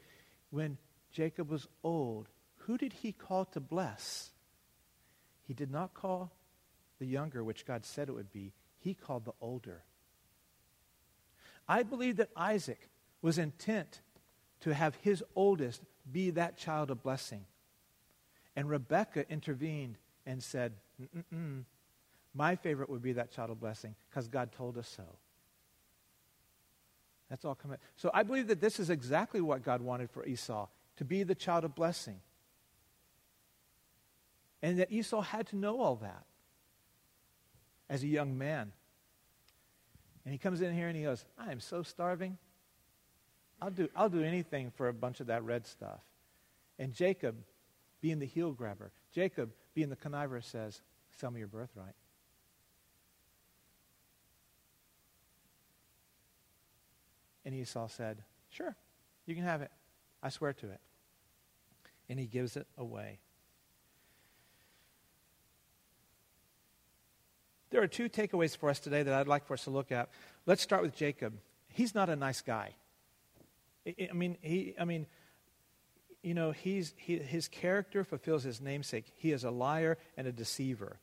when 0.50 0.78
Jacob 1.12 1.50
was 1.50 1.66
old, 1.82 2.28
who 2.56 2.78
did 2.78 2.92
he 2.92 3.12
call 3.12 3.44
to 3.46 3.60
bless? 3.60 4.30
He 5.46 5.54
did 5.54 5.70
not 5.70 5.94
call 5.94 6.32
the 6.98 7.06
younger, 7.06 7.42
which 7.42 7.66
God 7.66 7.84
said 7.84 8.08
it 8.08 8.12
would 8.12 8.32
be. 8.32 8.52
He 8.78 8.94
called 8.94 9.24
the 9.24 9.32
older. 9.40 9.82
I 11.68 11.82
believe 11.82 12.16
that 12.16 12.30
Isaac 12.36 12.88
was 13.20 13.38
intent 13.38 14.00
to 14.60 14.74
have 14.74 14.94
his 14.96 15.22
oldest 15.36 15.82
be 16.10 16.30
that 16.30 16.56
child 16.56 16.90
of 16.90 17.02
blessing. 17.02 17.44
And 18.56 18.68
Rebekah 18.68 19.30
intervened 19.30 19.98
and 20.26 20.42
said, 20.42 20.72
Mm-mm-mm. 21.00 21.64
My 22.34 22.56
favorite 22.56 22.88
would 22.90 23.02
be 23.02 23.12
that 23.12 23.30
child 23.30 23.50
of 23.50 23.60
blessing 23.60 23.94
because 24.08 24.28
God 24.28 24.52
told 24.52 24.78
us 24.78 24.88
so. 24.88 25.04
That's 27.28 27.44
all 27.44 27.54
coming. 27.54 27.78
So 27.96 28.10
I 28.14 28.22
believe 28.22 28.48
that 28.48 28.60
this 28.60 28.80
is 28.80 28.90
exactly 28.90 29.40
what 29.40 29.62
God 29.62 29.82
wanted 29.82 30.10
for 30.10 30.24
Esau 30.24 30.68
to 30.96 31.04
be 31.04 31.22
the 31.22 31.34
child 31.34 31.64
of 31.64 31.74
blessing. 31.74 32.20
And 34.62 34.78
that 34.78 34.90
Esau 34.90 35.20
had 35.20 35.46
to 35.48 35.56
know 35.56 35.80
all 35.80 35.96
that 35.96 36.24
as 37.88 38.02
a 38.02 38.06
young 38.06 38.36
man. 38.36 38.72
And 40.28 40.34
he 40.34 40.38
comes 40.38 40.60
in 40.60 40.74
here 40.74 40.88
and 40.88 40.94
he 40.94 41.04
goes, 41.04 41.24
I 41.38 41.52
am 41.52 41.58
so 41.58 41.82
starving. 41.82 42.36
I'll 43.62 43.70
do, 43.70 43.88
I'll 43.96 44.10
do 44.10 44.22
anything 44.22 44.70
for 44.76 44.88
a 44.88 44.92
bunch 44.92 45.20
of 45.20 45.28
that 45.28 45.42
red 45.42 45.66
stuff. 45.66 46.02
And 46.78 46.92
Jacob, 46.92 47.36
being 48.02 48.18
the 48.18 48.26
heel 48.26 48.52
grabber, 48.52 48.92
Jacob, 49.10 49.52
being 49.72 49.88
the 49.88 49.96
conniver, 49.96 50.44
says, 50.44 50.82
Sell 51.16 51.30
me 51.30 51.38
your 51.38 51.48
birthright. 51.48 51.94
And 57.46 57.54
Esau 57.54 57.88
said, 57.88 58.22
Sure, 58.50 58.76
you 59.24 59.34
can 59.34 59.44
have 59.44 59.62
it. 59.62 59.70
I 60.22 60.28
swear 60.28 60.52
to 60.52 60.66
it. 60.68 60.80
And 62.10 62.18
he 62.18 62.26
gives 62.26 62.54
it 62.58 62.66
away. 62.76 63.20
There 67.70 67.82
are 67.82 67.86
two 67.86 68.08
takeaways 68.08 68.56
for 68.56 68.70
us 68.70 68.78
today 68.78 69.02
that 69.02 69.12
I'd 69.12 69.28
like 69.28 69.46
for 69.46 69.54
us 69.54 69.64
to 69.64 69.70
look 69.70 69.92
at. 69.92 70.08
Let's 70.46 70.62
start 70.62 70.82
with 70.82 70.96
Jacob. 70.96 71.34
He's 71.68 71.94
not 71.94 72.08
a 72.08 72.16
nice 72.16 72.40
guy. 72.40 72.74
I 73.86 74.12
mean, 74.12 74.36
he, 74.40 74.74
I 74.78 74.84
mean, 74.84 75.06
you 76.22 76.34
know, 76.34 76.50
he's, 76.50 76.94
he, 76.96 77.18
his 77.18 77.48
character 77.48 78.04
fulfills 78.04 78.42
his 78.42 78.60
namesake. 78.60 79.12
He 79.16 79.32
is 79.32 79.44
a 79.44 79.50
liar 79.50 79.98
and 80.16 80.26
a 80.26 80.32
deceiver. 80.32 80.98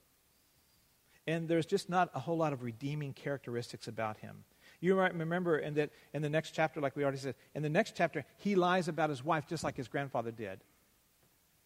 And 1.27 1.47
there's 1.47 1.65
just 1.65 1.89
not 1.89 2.09
a 2.13 2.19
whole 2.19 2.37
lot 2.37 2.53
of 2.53 2.63
redeeming 2.63 3.13
characteristics 3.13 3.87
about 3.87 4.17
him. 4.17 4.43
You 4.79 4.95
might 4.95 5.15
remember 5.15 5.57
in, 5.57 5.75
that, 5.75 5.91
in 6.13 6.21
the 6.21 6.29
next 6.29 6.51
chapter, 6.51 6.81
like 6.81 6.95
we 6.95 7.03
already 7.03 7.17
said, 7.17 7.35
in 7.55 7.63
the 7.63 7.69
next 7.69 7.95
chapter, 7.95 8.25
he 8.37 8.55
lies 8.55 8.87
about 8.87 9.09
his 9.09 9.23
wife 9.23 9.47
just 9.47 9.63
like 9.63 9.77
his 9.77 9.87
grandfather 9.87 10.31
did. 10.31 10.59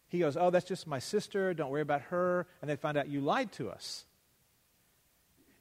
He 0.08 0.18
goes, 0.18 0.36
Oh, 0.36 0.50
that's 0.50 0.66
just 0.66 0.86
my 0.86 0.98
sister. 0.98 1.52
Don't 1.54 1.70
worry 1.70 1.82
about 1.82 2.02
her. 2.02 2.46
And 2.60 2.70
they 2.70 2.76
find 2.76 2.96
out 2.96 3.08
you 3.08 3.20
lied 3.20 3.52
to 3.52 3.70
us. 3.70 4.04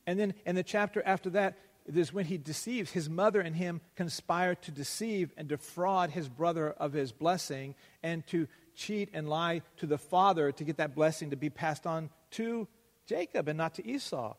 And 0.09 0.19
then 0.19 0.33
in 0.43 0.55
the 0.55 0.63
chapter 0.63 1.03
after 1.05 1.29
that, 1.31 1.59
is 1.85 2.11
when 2.11 2.25
he 2.25 2.39
deceives. 2.39 2.91
His 2.91 3.07
mother 3.07 3.41
and 3.41 3.55
him 3.55 3.79
conspire 3.95 4.55
to 4.55 4.71
deceive 4.71 5.31
and 5.37 5.47
defraud 5.47 6.09
his 6.09 6.27
brother 6.27 6.71
of 6.71 6.93
his 6.93 7.11
blessing 7.11 7.75
and 8.01 8.25
to 8.27 8.47
cheat 8.75 9.09
and 9.13 9.29
lie 9.29 9.61
to 9.77 9.85
the 9.85 9.99
father 9.99 10.51
to 10.51 10.63
get 10.63 10.77
that 10.77 10.95
blessing 10.95 11.29
to 11.29 11.35
be 11.35 11.51
passed 11.51 11.85
on 11.85 12.09
to 12.31 12.67
Jacob 13.05 13.47
and 13.47 13.57
not 13.57 13.75
to 13.75 13.87
Esau. 13.87 14.35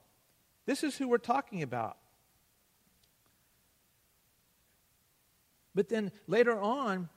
This 0.67 0.83
is 0.83 0.97
who 0.97 1.07
we're 1.07 1.19
talking 1.19 1.63
about. 1.63 1.97
But 5.73 5.89
then 5.89 6.11
later 6.27 6.61
on, 6.61 7.09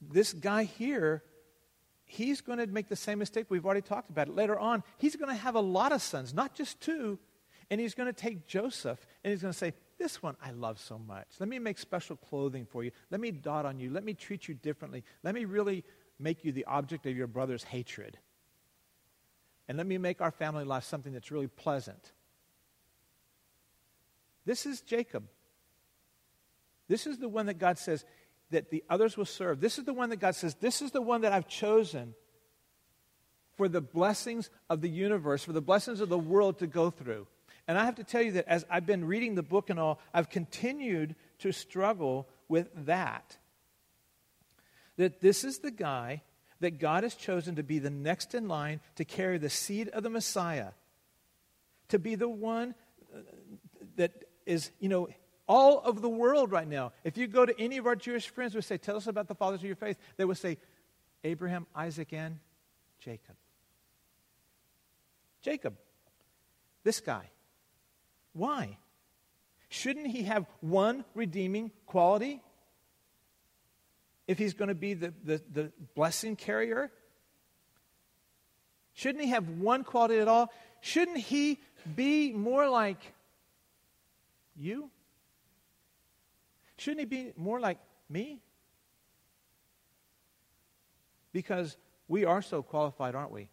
this 0.00 0.32
guy 0.32 0.64
here, 0.64 1.22
he's 2.06 2.40
going 2.40 2.58
to 2.58 2.66
make 2.68 2.88
the 2.88 2.96
same 2.96 3.18
mistake 3.18 3.46
we've 3.50 3.66
already 3.66 3.82
talked 3.82 4.08
about. 4.08 4.34
Later 4.34 4.58
on, 4.58 4.82
he's 4.96 5.14
going 5.14 5.28
to 5.28 5.42
have 5.42 5.56
a 5.56 5.60
lot 5.60 5.92
of 5.92 6.00
sons, 6.00 6.32
not 6.32 6.54
just 6.54 6.80
two, 6.80 7.18
and 7.70 7.80
he's 7.80 7.94
going 7.94 8.06
to 8.06 8.18
take 8.18 8.46
Joseph 8.46 9.06
and 9.22 9.30
he's 9.30 9.42
going 9.42 9.52
to 9.52 9.58
say, 9.58 9.72
This 9.98 10.22
one 10.22 10.36
I 10.42 10.52
love 10.52 10.78
so 10.78 10.98
much. 10.98 11.26
Let 11.38 11.48
me 11.48 11.58
make 11.58 11.78
special 11.78 12.16
clothing 12.16 12.66
for 12.66 12.82
you. 12.82 12.90
Let 13.10 13.20
me 13.20 13.30
dot 13.30 13.66
on 13.66 13.78
you. 13.78 13.90
Let 13.90 14.04
me 14.04 14.14
treat 14.14 14.48
you 14.48 14.54
differently. 14.54 15.04
Let 15.22 15.34
me 15.34 15.44
really 15.44 15.84
make 16.18 16.44
you 16.44 16.52
the 16.52 16.64
object 16.64 17.06
of 17.06 17.16
your 17.16 17.26
brother's 17.26 17.64
hatred. 17.64 18.18
And 19.68 19.76
let 19.76 19.86
me 19.86 19.98
make 19.98 20.20
our 20.20 20.30
family 20.30 20.64
life 20.64 20.84
something 20.84 21.12
that's 21.12 21.30
really 21.30 21.46
pleasant. 21.46 22.12
This 24.46 24.64
is 24.64 24.80
Jacob. 24.80 25.24
This 26.88 27.06
is 27.06 27.18
the 27.18 27.28
one 27.28 27.46
that 27.46 27.58
God 27.58 27.76
says 27.76 28.06
that 28.50 28.70
the 28.70 28.82
others 28.88 29.16
will 29.16 29.26
serve. 29.26 29.60
This 29.60 29.78
is 29.78 29.84
the 29.84 29.92
one 29.92 30.08
that 30.08 30.16
God 30.16 30.34
says, 30.34 30.54
This 30.54 30.80
is 30.80 30.90
the 30.90 31.02
one 31.02 31.20
that 31.20 31.32
I've 31.32 31.48
chosen 31.48 32.14
for 33.56 33.68
the 33.68 33.82
blessings 33.82 34.48
of 34.70 34.80
the 34.80 34.88
universe, 34.88 35.44
for 35.44 35.52
the 35.52 35.60
blessings 35.60 36.00
of 36.00 36.08
the 36.08 36.18
world 36.18 36.60
to 36.60 36.66
go 36.66 36.90
through. 36.90 37.26
And 37.68 37.76
I 37.76 37.84
have 37.84 37.96
to 37.96 38.04
tell 38.04 38.22
you 38.22 38.32
that 38.32 38.48
as 38.48 38.64
I've 38.70 38.86
been 38.86 39.04
reading 39.04 39.34
the 39.34 39.42
book 39.42 39.68
and 39.68 39.78
all, 39.78 40.00
I've 40.14 40.30
continued 40.30 41.14
to 41.40 41.52
struggle 41.52 42.26
with 42.48 42.70
that. 42.86 43.36
That 44.96 45.20
this 45.20 45.44
is 45.44 45.58
the 45.58 45.70
guy 45.70 46.22
that 46.60 46.78
God 46.80 47.02
has 47.02 47.14
chosen 47.14 47.56
to 47.56 47.62
be 47.62 47.78
the 47.78 47.90
next 47.90 48.34
in 48.34 48.48
line 48.48 48.80
to 48.96 49.04
carry 49.04 49.36
the 49.36 49.50
seed 49.50 49.90
of 49.90 50.02
the 50.02 50.08
Messiah, 50.08 50.70
to 51.88 51.98
be 51.98 52.14
the 52.14 52.28
one 52.28 52.74
uh, 53.14 53.18
that 53.96 54.12
is, 54.46 54.70
you 54.80 54.88
know, 54.88 55.08
all 55.46 55.78
of 55.80 56.00
the 56.00 56.08
world 56.08 56.50
right 56.50 56.66
now. 56.66 56.92
If 57.04 57.18
you 57.18 57.26
go 57.26 57.44
to 57.44 57.58
any 57.60 57.76
of 57.76 57.86
our 57.86 57.96
Jewish 57.96 58.28
friends 58.28 58.54
who 58.54 58.62
say, 58.62 58.78
Tell 58.78 58.96
us 58.96 59.06
about 59.06 59.28
the 59.28 59.34
fathers 59.34 59.60
of 59.60 59.66
your 59.66 59.76
faith, 59.76 59.98
they 60.16 60.24
will 60.24 60.34
say, 60.34 60.56
Abraham, 61.22 61.66
Isaac, 61.76 62.12
and 62.12 62.38
Jacob. 62.98 63.36
Jacob, 65.42 65.76
this 66.82 67.00
guy. 67.00 67.30
Why? 68.32 68.78
Shouldn't 69.68 70.06
he 70.06 70.22
have 70.24 70.46
one 70.60 71.04
redeeming 71.14 71.70
quality? 71.86 72.42
If 74.26 74.38
he's 74.38 74.54
going 74.54 74.68
to 74.68 74.74
be 74.74 74.94
the, 74.94 75.12
the, 75.24 75.42
the 75.52 75.72
blessing 75.94 76.36
carrier? 76.36 76.90
Shouldn't 78.94 79.24
he 79.24 79.30
have 79.30 79.48
one 79.48 79.84
quality 79.84 80.18
at 80.18 80.28
all? 80.28 80.50
Shouldn't 80.80 81.18
he 81.18 81.60
be 81.94 82.32
more 82.32 82.68
like 82.68 83.00
you? 84.56 84.90
Shouldn't 86.76 87.00
he 87.00 87.06
be 87.06 87.32
more 87.36 87.60
like 87.60 87.78
me? 88.08 88.40
Because 91.32 91.76
we 92.06 92.24
are 92.24 92.42
so 92.42 92.62
qualified, 92.62 93.14
aren't 93.14 93.30
we? 93.30 93.50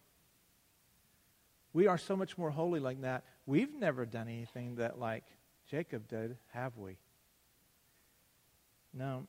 We 1.73 1.87
are 1.87 1.97
so 1.97 2.15
much 2.15 2.37
more 2.37 2.49
holy 2.49 2.79
like 2.79 3.01
that. 3.01 3.23
We've 3.45 3.73
never 3.73 4.05
done 4.05 4.27
anything 4.27 4.75
that 4.75 4.99
like 4.99 5.23
Jacob 5.69 6.07
did, 6.07 6.37
have 6.53 6.77
we? 6.77 6.97
No. 8.93 9.27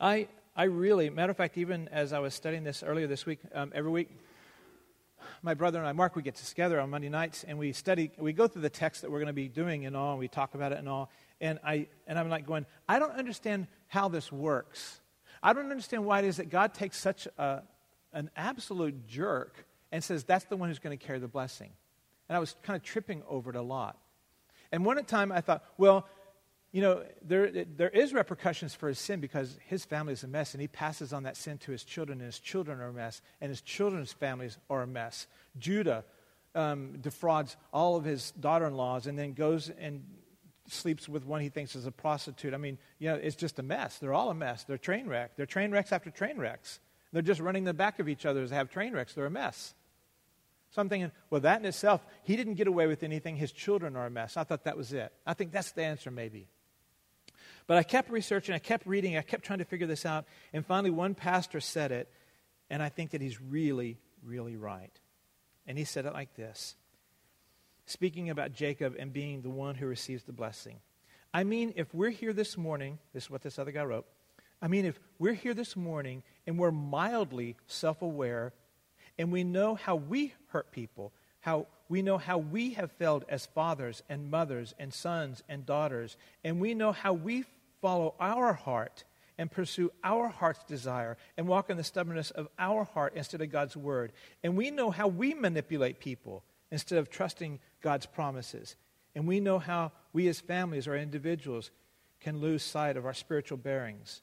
I, 0.00 0.28
I 0.54 0.64
really, 0.64 1.10
matter 1.10 1.30
of 1.30 1.36
fact, 1.36 1.58
even 1.58 1.88
as 1.88 2.12
I 2.12 2.18
was 2.18 2.34
studying 2.34 2.62
this 2.62 2.82
earlier 2.82 3.06
this 3.06 3.26
week, 3.26 3.40
um, 3.54 3.72
every 3.74 3.90
week, 3.90 4.10
my 5.42 5.54
brother 5.54 5.78
and 5.78 5.88
I, 5.88 5.92
Mark, 5.92 6.14
we 6.14 6.22
get 6.22 6.36
together 6.36 6.80
on 6.80 6.90
Monday 6.90 7.08
nights 7.08 7.44
and 7.46 7.58
we 7.58 7.72
study, 7.72 8.10
we 8.18 8.32
go 8.32 8.46
through 8.46 8.62
the 8.62 8.70
text 8.70 9.02
that 9.02 9.10
we're 9.10 9.18
going 9.18 9.28
to 9.28 9.32
be 9.32 9.48
doing 9.48 9.86
and 9.86 9.96
all, 9.96 10.12
and 10.12 10.18
we 10.18 10.28
talk 10.28 10.54
about 10.54 10.72
it 10.72 10.78
and 10.78 10.88
all. 10.88 11.10
And, 11.40 11.58
I, 11.64 11.86
and 12.06 12.18
I'm 12.18 12.28
like 12.28 12.46
going, 12.46 12.66
I 12.88 12.98
don't 12.98 13.12
understand 13.12 13.66
how 13.86 14.08
this 14.08 14.30
works. 14.30 15.00
I 15.42 15.52
don't 15.52 15.70
understand 15.70 16.04
why 16.04 16.20
it 16.20 16.24
is 16.24 16.36
that 16.36 16.50
God 16.50 16.74
takes 16.74 16.98
such 16.98 17.26
a, 17.38 17.62
an 18.12 18.30
absolute 18.36 19.06
jerk 19.06 19.64
and 19.90 20.02
says 20.02 20.24
that's 20.24 20.44
the 20.46 20.56
one 20.56 20.68
who's 20.68 20.78
going 20.78 20.96
to 20.96 21.04
carry 21.04 21.18
the 21.18 21.28
blessing. 21.28 21.70
And 22.28 22.36
I 22.36 22.40
was 22.40 22.54
kind 22.62 22.76
of 22.76 22.82
tripping 22.82 23.22
over 23.28 23.50
it 23.50 23.56
a 23.56 23.62
lot. 23.62 23.98
And 24.70 24.84
one 24.84 25.02
time 25.04 25.32
I 25.32 25.40
thought, 25.40 25.64
well, 25.78 26.06
you 26.72 26.82
know, 26.82 27.02
there, 27.22 27.50
there 27.64 27.88
is 27.88 28.12
repercussions 28.12 28.74
for 28.74 28.88
his 28.88 28.98
sin 28.98 29.20
because 29.20 29.58
his 29.66 29.84
family 29.86 30.12
is 30.12 30.22
a 30.22 30.28
mess, 30.28 30.52
and 30.52 30.60
he 30.60 30.68
passes 30.68 31.14
on 31.14 31.22
that 31.22 31.36
sin 31.36 31.56
to 31.58 31.72
his 31.72 31.82
children, 31.82 32.18
and 32.18 32.26
his 32.26 32.38
children 32.38 32.80
are 32.80 32.88
a 32.88 32.92
mess, 32.92 33.22
and 33.40 33.48
his 33.48 33.62
children's 33.62 34.12
families 34.12 34.58
are 34.68 34.82
a 34.82 34.86
mess. 34.86 35.26
Judah 35.58 36.04
um, 36.54 36.98
defrauds 37.00 37.56
all 37.72 37.96
of 37.96 38.04
his 38.04 38.32
daughter 38.32 38.66
in 38.66 38.74
laws 38.74 39.06
and 39.06 39.18
then 39.18 39.32
goes 39.32 39.70
and 39.78 40.04
sleeps 40.66 41.08
with 41.08 41.24
one 41.24 41.40
he 41.40 41.48
thinks 41.48 41.74
is 41.74 41.86
a 41.86 41.92
prostitute. 41.92 42.52
I 42.52 42.58
mean, 42.58 42.78
you 42.98 43.08
know, 43.08 43.14
it's 43.14 43.36
just 43.36 43.58
a 43.58 43.62
mess. 43.62 43.98
They're 43.98 44.12
all 44.12 44.30
a 44.30 44.34
mess. 44.34 44.64
They're 44.64 44.76
train 44.76 45.06
wreck. 45.06 45.36
They're 45.36 45.46
train 45.46 45.70
wrecks 45.70 45.92
after 45.92 46.10
train 46.10 46.36
wrecks. 46.36 46.80
They're 47.12 47.22
just 47.22 47.40
running 47.40 47.64
the 47.64 47.72
back 47.72 48.00
of 48.00 48.08
each 48.08 48.26
other 48.26 48.46
to 48.46 48.54
have 48.54 48.70
train 48.70 48.92
wrecks. 48.92 49.14
They're 49.14 49.26
a 49.26 49.30
mess. 49.30 49.74
So 50.70 50.82
I'm 50.82 50.88
thinking, 50.88 51.10
well, 51.30 51.40
that 51.40 51.60
in 51.60 51.66
itself, 51.66 52.04
he 52.24 52.36
didn't 52.36 52.54
get 52.54 52.66
away 52.66 52.86
with 52.86 53.02
anything. 53.02 53.36
His 53.36 53.52
children 53.52 53.96
are 53.96 54.06
a 54.06 54.10
mess. 54.10 54.36
I 54.36 54.44
thought 54.44 54.64
that 54.64 54.76
was 54.76 54.92
it. 54.92 55.12
I 55.26 55.34
think 55.34 55.52
that's 55.52 55.72
the 55.72 55.82
answer, 55.82 56.10
maybe. 56.10 56.48
But 57.66 57.76
I 57.76 57.82
kept 57.82 58.10
researching, 58.10 58.54
I 58.54 58.58
kept 58.58 58.86
reading, 58.86 59.16
I 59.16 59.22
kept 59.22 59.44
trying 59.44 59.58
to 59.58 59.64
figure 59.64 59.86
this 59.86 60.06
out. 60.06 60.24
And 60.52 60.64
finally, 60.64 60.90
one 60.90 61.14
pastor 61.14 61.60
said 61.60 61.92
it, 61.92 62.10
and 62.70 62.82
I 62.82 62.88
think 62.88 63.10
that 63.10 63.20
he's 63.20 63.40
really, 63.40 63.98
really 64.22 64.56
right. 64.56 64.92
And 65.66 65.76
he 65.76 65.84
said 65.84 66.06
it 66.06 66.12
like 66.14 66.34
this 66.34 66.76
speaking 67.84 68.28
about 68.28 68.52
Jacob 68.52 68.94
and 68.98 69.12
being 69.12 69.40
the 69.40 69.50
one 69.50 69.74
who 69.74 69.86
receives 69.86 70.22
the 70.24 70.32
blessing. 70.32 70.76
I 71.32 71.44
mean, 71.44 71.72
if 71.76 71.94
we're 71.94 72.10
here 72.10 72.34
this 72.34 72.56
morning, 72.56 72.98
this 73.14 73.24
is 73.24 73.30
what 73.30 73.42
this 73.42 73.58
other 73.58 73.72
guy 73.72 73.84
wrote. 73.84 74.06
I 74.60 74.68
mean, 74.68 74.84
if 74.84 74.98
we're 75.18 75.34
here 75.34 75.54
this 75.54 75.76
morning 75.76 76.22
and 76.46 76.58
we're 76.58 76.70
mildly 76.70 77.56
self 77.66 78.02
aware 78.02 78.52
and 79.18 79.32
we 79.32 79.44
know 79.44 79.74
how 79.74 79.96
we 79.96 80.32
hurt 80.48 80.70
people, 80.70 81.12
how 81.40 81.66
we 81.88 82.02
know 82.02 82.18
how 82.18 82.38
we 82.38 82.74
have 82.74 82.92
failed 82.92 83.24
as 83.28 83.46
fathers 83.46 84.02
and 84.08 84.30
mothers 84.30 84.74
and 84.78 84.92
sons 84.92 85.42
and 85.48 85.66
daughters, 85.66 86.16
and 86.44 86.60
we 86.60 86.74
know 86.74 86.92
how 86.92 87.12
we 87.12 87.44
follow 87.80 88.14
our 88.20 88.52
heart 88.52 89.04
and 89.38 89.50
pursue 89.50 89.90
our 90.02 90.28
heart's 90.28 90.64
desire 90.64 91.16
and 91.36 91.46
walk 91.46 91.70
in 91.70 91.76
the 91.76 91.84
stubbornness 91.84 92.30
of 92.32 92.48
our 92.58 92.84
heart 92.84 93.14
instead 93.14 93.40
of 93.40 93.50
God's 93.52 93.76
word. 93.76 94.12
And 94.42 94.56
we 94.56 94.70
know 94.70 94.90
how 94.90 95.06
we 95.06 95.32
manipulate 95.32 96.00
people 96.00 96.42
instead 96.70 96.98
of 96.98 97.08
trusting 97.08 97.60
God's 97.80 98.06
promises. 98.06 98.74
And 99.14 99.26
we 99.26 99.40
know 99.40 99.58
how 99.58 99.92
we 100.12 100.28
as 100.28 100.40
families 100.40 100.88
or 100.88 100.96
individuals 100.96 101.70
can 102.20 102.40
lose 102.40 102.64
sight 102.64 102.96
of 102.96 103.06
our 103.06 103.14
spiritual 103.14 103.58
bearings. 103.58 104.22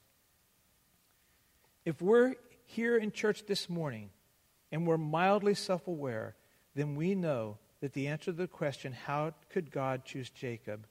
If 1.85 2.01
we're 2.01 2.35
here 2.65 2.97
in 2.97 3.11
church 3.11 3.45
this 3.45 3.69
morning 3.69 4.09
and 4.71 4.85
we're 4.85 4.97
mildly 4.97 5.53
self 5.53 5.87
aware, 5.87 6.35
then 6.75 6.95
we 6.95 7.15
know 7.15 7.57
that 7.81 7.93
the 7.93 8.07
answer 8.07 8.25
to 8.25 8.31
the 8.33 8.47
question, 8.47 8.93
how 8.93 9.33
could 9.49 9.71
God 9.71 10.05
choose 10.05 10.29
Jacob, 10.29 10.87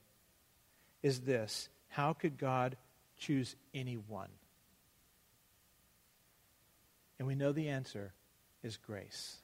is 1.03 1.21
this 1.21 1.69
how 1.89 2.11
could 2.13 2.37
God 2.37 2.75
choose 3.17 3.55
anyone? 3.73 4.29
And 7.17 7.27
we 7.27 7.35
know 7.35 7.53
the 7.53 7.69
answer 7.69 8.11
is 8.63 8.75
grace. 8.75 9.37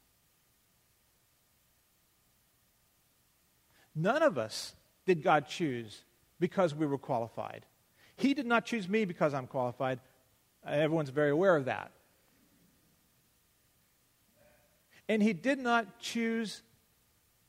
None 3.96 4.22
of 4.22 4.38
us 4.38 4.76
did 5.06 5.24
God 5.24 5.48
choose 5.48 6.04
because 6.40 6.76
we 6.76 6.86
were 6.86 6.98
qualified. 6.98 7.66
He 8.18 8.34
did 8.34 8.46
not 8.46 8.66
choose 8.66 8.90
me 8.90 9.06
because 9.06 9.34
I'm 9.34 9.48
qualified. 9.48 10.00
Everyone's 10.66 11.10
very 11.10 11.32
aware 11.32 11.56
of 11.56 11.66
that. 11.66 11.92
And 15.12 15.22
He 15.22 15.34
did 15.34 15.60
not 15.60 16.00
choose 16.00 16.64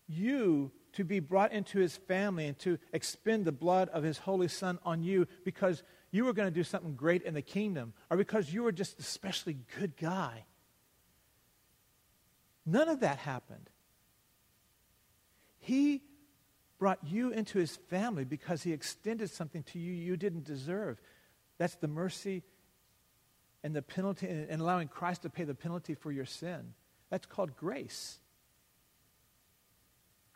you 0.08 0.72
to 0.94 1.04
be 1.04 1.20
brought 1.20 1.52
into 1.52 1.78
his 1.78 1.96
family 1.96 2.46
and 2.46 2.58
to 2.58 2.76
expend 2.92 3.44
the 3.44 3.52
blood 3.52 3.88
of 3.90 4.02
his 4.02 4.18
holy 4.18 4.48
son 4.48 4.80
on 4.84 5.04
you 5.04 5.28
because 5.44 5.84
you 6.10 6.24
were 6.24 6.32
going 6.32 6.48
to 6.48 6.54
do 6.54 6.64
something 6.64 6.96
great 6.96 7.22
in 7.22 7.34
the 7.34 7.40
kingdom 7.40 7.94
or 8.10 8.16
because 8.16 8.52
you 8.52 8.64
were 8.64 8.72
just 8.72 8.98
a 8.98 9.00
especially 9.00 9.56
good 9.78 9.96
guy. 9.96 10.44
None 12.66 12.88
of 12.88 12.98
that 12.98 13.18
happened. 13.18 13.70
He 15.60 16.02
brought 16.80 16.98
you 17.06 17.30
into 17.30 17.60
his 17.60 17.76
family 17.88 18.24
because 18.24 18.64
he 18.64 18.72
extended 18.72 19.30
something 19.30 19.62
to 19.62 19.78
you 19.78 19.92
you 19.92 20.16
didn't 20.16 20.42
deserve. 20.42 21.00
That's 21.58 21.76
the 21.76 21.86
mercy 21.86 22.42
and 23.62 23.72
the 23.72 23.82
penalty 23.82 24.26
and 24.26 24.60
allowing 24.60 24.88
Christ 24.88 25.22
to 25.22 25.30
pay 25.30 25.44
the 25.44 25.54
penalty 25.54 25.94
for 25.94 26.10
your 26.10 26.26
sin. 26.26 26.74
That's 27.12 27.26
called 27.26 27.54
grace 27.56 28.18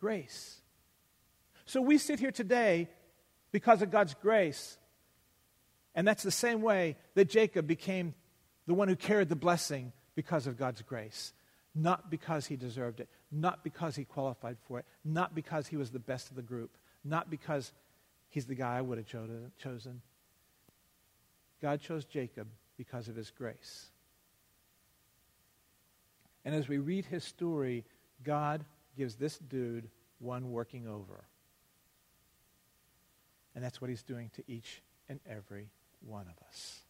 grace. 0.07 0.61
So 1.65 1.81
we 1.81 1.99
sit 1.99 2.21
here 2.21 2.31
today 2.31 2.89
because 3.51 3.83
of 3.83 3.91
God's 3.91 4.15
grace. 4.15 4.79
And 5.95 6.07
that's 6.07 6.23
the 6.23 6.31
same 6.31 6.63
way 6.63 6.97
that 7.15 7.29
Jacob 7.29 7.67
became 7.67 8.15
the 8.67 8.75
one 8.75 8.89
who 8.89 8.97
carried 8.97 9.29
the 9.29 9.37
blessing 9.37 9.93
because 10.15 10.47
of 10.47 10.57
God's 10.57 10.83
grace. 10.83 11.33
Not 11.75 12.11
because 12.11 12.47
he 12.47 12.57
deserved 12.57 13.01
it, 13.01 13.09
not 13.31 13.65
because 13.65 13.97
he 13.97 14.05
qualified 14.05 14.57
for 14.67 14.79
it, 14.79 14.87
not 15.05 15.35
because 15.35 15.67
he 15.67 15.77
was 15.77 15.91
the 15.91 15.99
best 15.99 16.31
of 16.31 16.37
the 16.37 16.43
group, 16.43 16.77
not 17.05 17.31
because 17.31 17.73
he's 18.29 18.47
the 18.47 18.55
guy 18.55 18.79
I 18.79 18.81
would 18.81 18.99
have 18.99 19.09
chosen. 19.59 20.03
God 21.61 21.81
chose 21.81 22.05
Jacob 22.05 22.49
because 22.77 23.09
of 23.09 23.17
his 23.17 23.31
grace. 23.31 23.87
And 26.47 26.55
as 26.55 26.69
we 26.69 26.79
read 26.79 27.05
his 27.07 27.25
story, 27.25 27.85
God 28.23 28.65
gives 28.97 29.17
this 29.17 29.37
dude 29.37 29.91
one 30.21 30.53
working 30.53 30.87
over. 30.87 31.25
And 33.57 33.65
that's 33.65 33.81
what 33.81 33.91
he's 33.91 34.05
doing 34.05 34.31
to 34.37 34.45
each 34.47 34.81
and 35.09 35.19
every 35.29 35.71
one 36.07 36.27
of 36.29 36.47
us. 36.49 36.83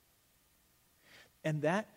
And 1.42 1.62
that 1.62 1.88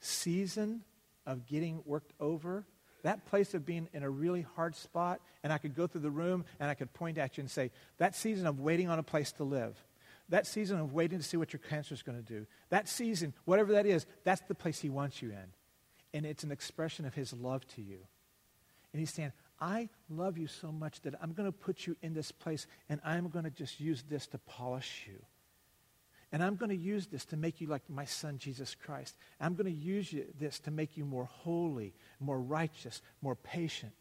season 0.00 0.82
of 1.26 1.46
getting 1.46 1.82
worked 1.84 2.12
over, 2.20 2.64
that 3.02 3.26
place 3.26 3.52
of 3.54 3.66
being 3.66 3.88
in 3.92 4.04
a 4.04 4.10
really 4.10 4.46
hard 4.54 4.76
spot, 4.76 5.20
and 5.42 5.52
I 5.52 5.58
could 5.58 5.74
go 5.74 5.88
through 5.88 6.02
the 6.02 6.10
room 6.10 6.44
and 6.60 6.70
I 6.70 6.74
could 6.74 6.94
point 6.94 7.18
at 7.18 7.36
you 7.36 7.40
and 7.40 7.50
say, 7.50 7.72
that 7.98 8.14
season 8.14 8.46
of 8.46 8.60
waiting 8.60 8.88
on 8.88 9.00
a 9.00 9.02
place 9.02 9.32
to 9.32 9.44
live, 9.44 9.76
that 10.28 10.46
season 10.46 10.78
of 10.78 10.92
waiting 10.92 11.18
to 11.18 11.24
see 11.24 11.36
what 11.36 11.52
your 11.52 11.60
cancer 11.68 11.94
is 11.94 12.02
going 12.04 12.22
to 12.22 12.24
do, 12.24 12.46
that 12.68 12.88
season, 12.88 13.34
whatever 13.44 13.72
that 13.72 13.86
is, 13.86 14.06
that's 14.22 14.42
the 14.42 14.54
place 14.54 14.78
he 14.78 14.88
wants 14.88 15.20
you 15.20 15.30
in. 15.30 15.52
And 16.14 16.24
it's 16.24 16.44
an 16.44 16.52
expression 16.52 17.04
of 17.04 17.14
his 17.14 17.32
love 17.32 17.66
to 17.68 17.82
you. 17.82 17.98
And 18.92 19.00
he's 19.00 19.12
saying, 19.12 19.32
I 19.60 19.88
love 20.08 20.38
you 20.38 20.46
so 20.46 20.70
much 20.70 21.00
that 21.02 21.14
I'm 21.22 21.32
going 21.32 21.50
to 21.50 21.52
put 21.52 21.86
you 21.86 21.96
in 22.02 22.14
this 22.14 22.30
place 22.32 22.66
and 22.88 23.00
I'm 23.04 23.28
going 23.28 23.44
to 23.44 23.50
just 23.50 23.80
use 23.80 24.04
this 24.08 24.26
to 24.28 24.38
polish 24.38 25.04
you. 25.06 25.22
And 26.32 26.42
I'm 26.42 26.56
going 26.56 26.70
to 26.70 26.76
use 26.76 27.06
this 27.06 27.24
to 27.26 27.36
make 27.36 27.60
you 27.60 27.68
like 27.68 27.82
my 27.88 28.04
son, 28.04 28.38
Jesus 28.38 28.74
Christ. 28.74 29.16
I'm 29.40 29.54
going 29.54 29.72
to 29.72 29.78
use 29.78 30.14
this 30.38 30.58
to 30.60 30.70
make 30.70 30.96
you 30.96 31.04
more 31.04 31.24
holy, 31.24 31.94
more 32.20 32.40
righteous, 32.40 33.00
more 33.22 33.36
patient. 33.36 33.92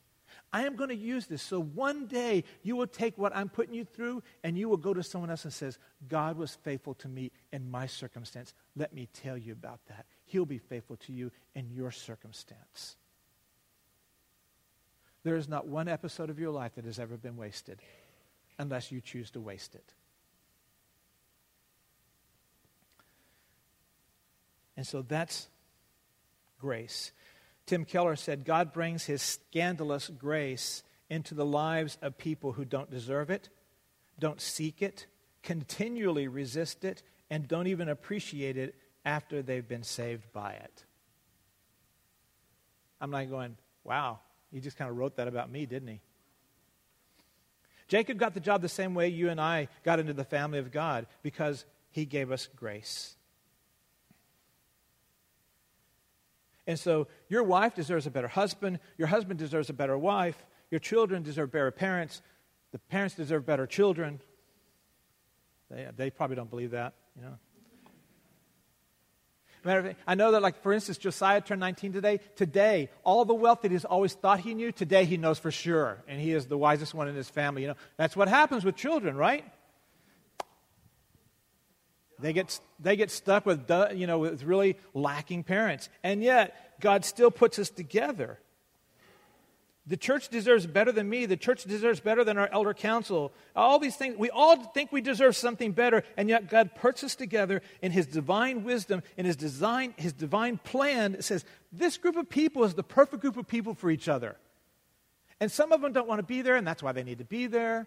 I 0.52 0.66
am 0.66 0.76
going 0.76 0.90
to 0.90 0.96
use 0.96 1.28
this 1.28 1.42
so 1.42 1.62
one 1.62 2.08
day 2.08 2.44
you 2.64 2.76
will 2.76 2.88
take 2.88 3.18
what 3.18 3.36
I'm 3.36 3.48
putting 3.48 3.74
you 3.74 3.86
through 3.86 4.24
and 4.44 4.58
you 4.58 4.68
will 4.68 4.78
go 4.78 4.94
to 4.94 5.04
someone 5.04 5.30
else 5.30 5.46
and 5.46 5.54
says, 5.54 5.78
God 6.08 6.38
was 6.38 6.56
faithful 6.56 6.96
to 6.96 7.08
me 7.08 7.32
in 7.54 7.70
my 7.70 7.88
circumstance. 7.88 8.54
Let 8.76 8.94
me 8.94 9.08
tell 9.14 9.38
you 9.38 9.54
about 9.54 9.80
that. 9.88 10.06
He'll 10.26 10.46
be 10.46 10.58
faithful 10.58 10.98
to 10.98 11.14
you 11.14 11.32
in 11.54 11.70
your 11.72 11.92
circumstance. 11.92 12.96
There 15.24 15.36
is 15.36 15.48
not 15.48 15.68
one 15.68 15.88
episode 15.88 16.30
of 16.30 16.40
your 16.40 16.52
life 16.52 16.76
that 16.76 16.86
has 16.86 17.00
ever 17.00 17.18
been 17.18 17.38
wasted 17.38 17.80
unless 18.60 18.92
you 18.92 19.02
choose 19.02 19.32
to 19.32 19.42
waste 19.42 19.76
it. 19.76 19.94
And 24.78 24.86
so 24.86 25.02
that's 25.02 25.48
grace. 26.60 27.12
Tim 27.66 27.86
Keller 27.86 28.16
said 28.16 28.46
God 28.46 28.74
brings 28.74 29.06
his 29.06 29.22
scandalous 29.22 30.10
grace 30.10 30.84
into 31.10 31.34
the 31.34 31.46
lives 31.46 31.98
of 32.02 32.18
people 32.18 32.54
who 32.54 32.66
don't 32.66 32.92
deserve 32.92 33.30
it, 33.30 33.50
don't 34.20 34.42
seek 34.42 34.82
it, 34.82 35.08
continually 35.44 36.28
resist 36.28 36.84
it, 36.84 37.04
and 37.30 37.48
don't 37.48 37.68
even 37.68 37.90
appreciate 37.90 38.58
it 38.58 38.76
after 39.06 39.42
they've 39.42 39.68
been 39.68 39.84
saved 39.84 40.32
by 40.34 40.54
it. 40.54 40.84
I'm 43.00 43.12
not 43.12 43.30
going, 43.30 43.56
wow, 43.84 44.20
he 44.52 44.60
just 44.60 44.78
kind 44.78 44.90
of 44.90 44.98
wrote 44.98 45.18
that 45.18 45.28
about 45.28 45.52
me, 45.52 45.66
didn't 45.66 45.88
he? 45.88 46.02
Jacob 47.88 48.18
got 48.18 48.34
the 48.34 48.40
job 48.40 48.62
the 48.62 48.70
same 48.70 48.96
way 48.96 49.10
you 49.10 49.30
and 49.30 49.40
I 49.40 49.68
got 49.84 50.00
into 50.00 50.14
the 50.14 50.24
family 50.24 50.58
of 50.58 50.72
God 50.72 51.06
because 51.22 51.66
he 51.92 52.06
gave 52.06 52.32
us 52.32 52.50
grace. 52.56 53.16
And 56.68 56.80
so 56.80 57.08
your 57.30 57.44
wife 57.44 57.76
deserves 57.76 58.08
a 58.08 58.12
better 58.12 58.28
husband, 58.28 58.80
your 58.98 59.08
husband 59.08 59.38
deserves 59.38 59.70
a 59.70 59.74
better 59.74 59.98
wife, 59.98 60.44
your 60.72 60.80
children 60.80 61.22
deserve 61.22 61.52
better 61.52 61.70
parents, 61.70 62.24
the 62.72 62.80
parents 62.80 63.14
deserve 63.14 63.46
better 63.46 63.68
children. 63.68 64.20
They, 65.70 65.88
they 65.96 66.10
probably 66.10 66.36
don't 66.36 66.50
believe 66.50 66.72
that, 66.72 66.94
you 67.16 67.22
know. 67.22 67.38
Matter 69.66 69.80
of 69.80 69.86
fact, 69.88 70.00
I 70.06 70.14
know 70.14 70.32
that, 70.32 70.44
like, 70.44 70.62
for 70.62 70.72
instance, 70.72 71.00
Josiah 71.00 71.42
turned 71.42 71.60
19 71.60 71.92
today. 71.92 72.20
Today, 72.36 72.90
all 73.04 73.26
the 73.26 73.34
wealth 73.34 73.64
that 73.64 73.72
he's 73.72 73.84
always 73.84 74.14
thought 74.14 74.40
he 74.40 74.54
knew, 74.54 74.72
today 74.72 75.06
he 75.06 75.18
knows 75.18 75.40
for 75.40 75.50
sure. 75.50 76.04
And 76.08 76.22
he 76.22 76.34
is 76.34 76.46
the 76.46 76.58
wisest 76.58 76.94
one 76.94 77.08
in 77.08 77.16
his 77.16 77.30
family. 77.30 77.64
You 77.64 77.70
know, 77.70 77.76
that's 77.98 78.16
what 78.16 78.28
happens 78.28 78.64
with 78.64 78.76
children, 78.76 79.18
right? 79.18 79.44
They 82.20 82.32
get, 82.32 82.60
they 82.80 82.96
get 82.96 83.10
stuck 83.10 83.48
with, 83.48 83.70
you 83.96 84.06
know, 84.06 84.20
with 84.20 84.44
really 84.44 84.78
lacking 84.94 85.44
parents. 85.44 85.90
And 86.04 86.22
yet, 86.22 86.80
God 86.80 87.04
still 87.04 87.32
puts 87.32 87.58
us 87.58 87.72
together. 87.72 88.40
The 89.88 89.98
church 89.98 90.30
deserves 90.30 90.66
better 90.66 90.92
than 90.92 91.08
me. 91.08 91.28
The 91.28 91.38
church 91.38 91.64
deserves 91.64 92.00
better 92.00 92.24
than 92.24 92.40
our 92.40 92.50
elder 92.52 92.74
council. 92.74 93.32
All 93.56 93.78
these 93.78 93.96
things, 93.96 94.18
we 94.18 94.32
all 94.32 94.56
think 94.56 94.92
we 94.92 95.00
deserve 95.00 95.36
something 95.36 95.74
better, 95.74 96.04
and 96.18 96.28
yet 96.28 96.50
God 96.50 96.72
puts 96.74 97.04
us 97.04 97.16
together 97.16 97.62
in 97.84 97.92
His 97.92 98.08
divine 98.08 98.64
wisdom, 98.64 99.04
in 99.16 99.26
His 99.26 99.36
design, 99.36 99.94
His 99.98 100.12
divine 100.12 100.58
plan. 100.58 101.14
It 101.14 101.24
says 101.24 101.46
this 101.72 101.98
group 101.98 102.16
of 102.16 102.30
people 102.30 102.64
is 102.64 102.74
the 102.74 102.84
perfect 102.84 103.22
group 103.22 103.38
of 103.38 103.48
people 103.48 103.76
for 103.76 103.92
each 103.92 104.10
other. 104.10 104.38
And 105.40 105.52
some 105.52 105.72
of 105.72 105.82
them 105.82 105.94
don't 105.94 106.08
want 106.08 106.20
to 106.20 106.26
be 106.26 106.42
there, 106.42 106.56
and 106.56 106.66
that's 106.66 106.82
why 106.82 106.92
they 106.92 107.04
need 107.04 107.20
to 107.20 107.26
be 107.26 107.46
there. 107.46 107.86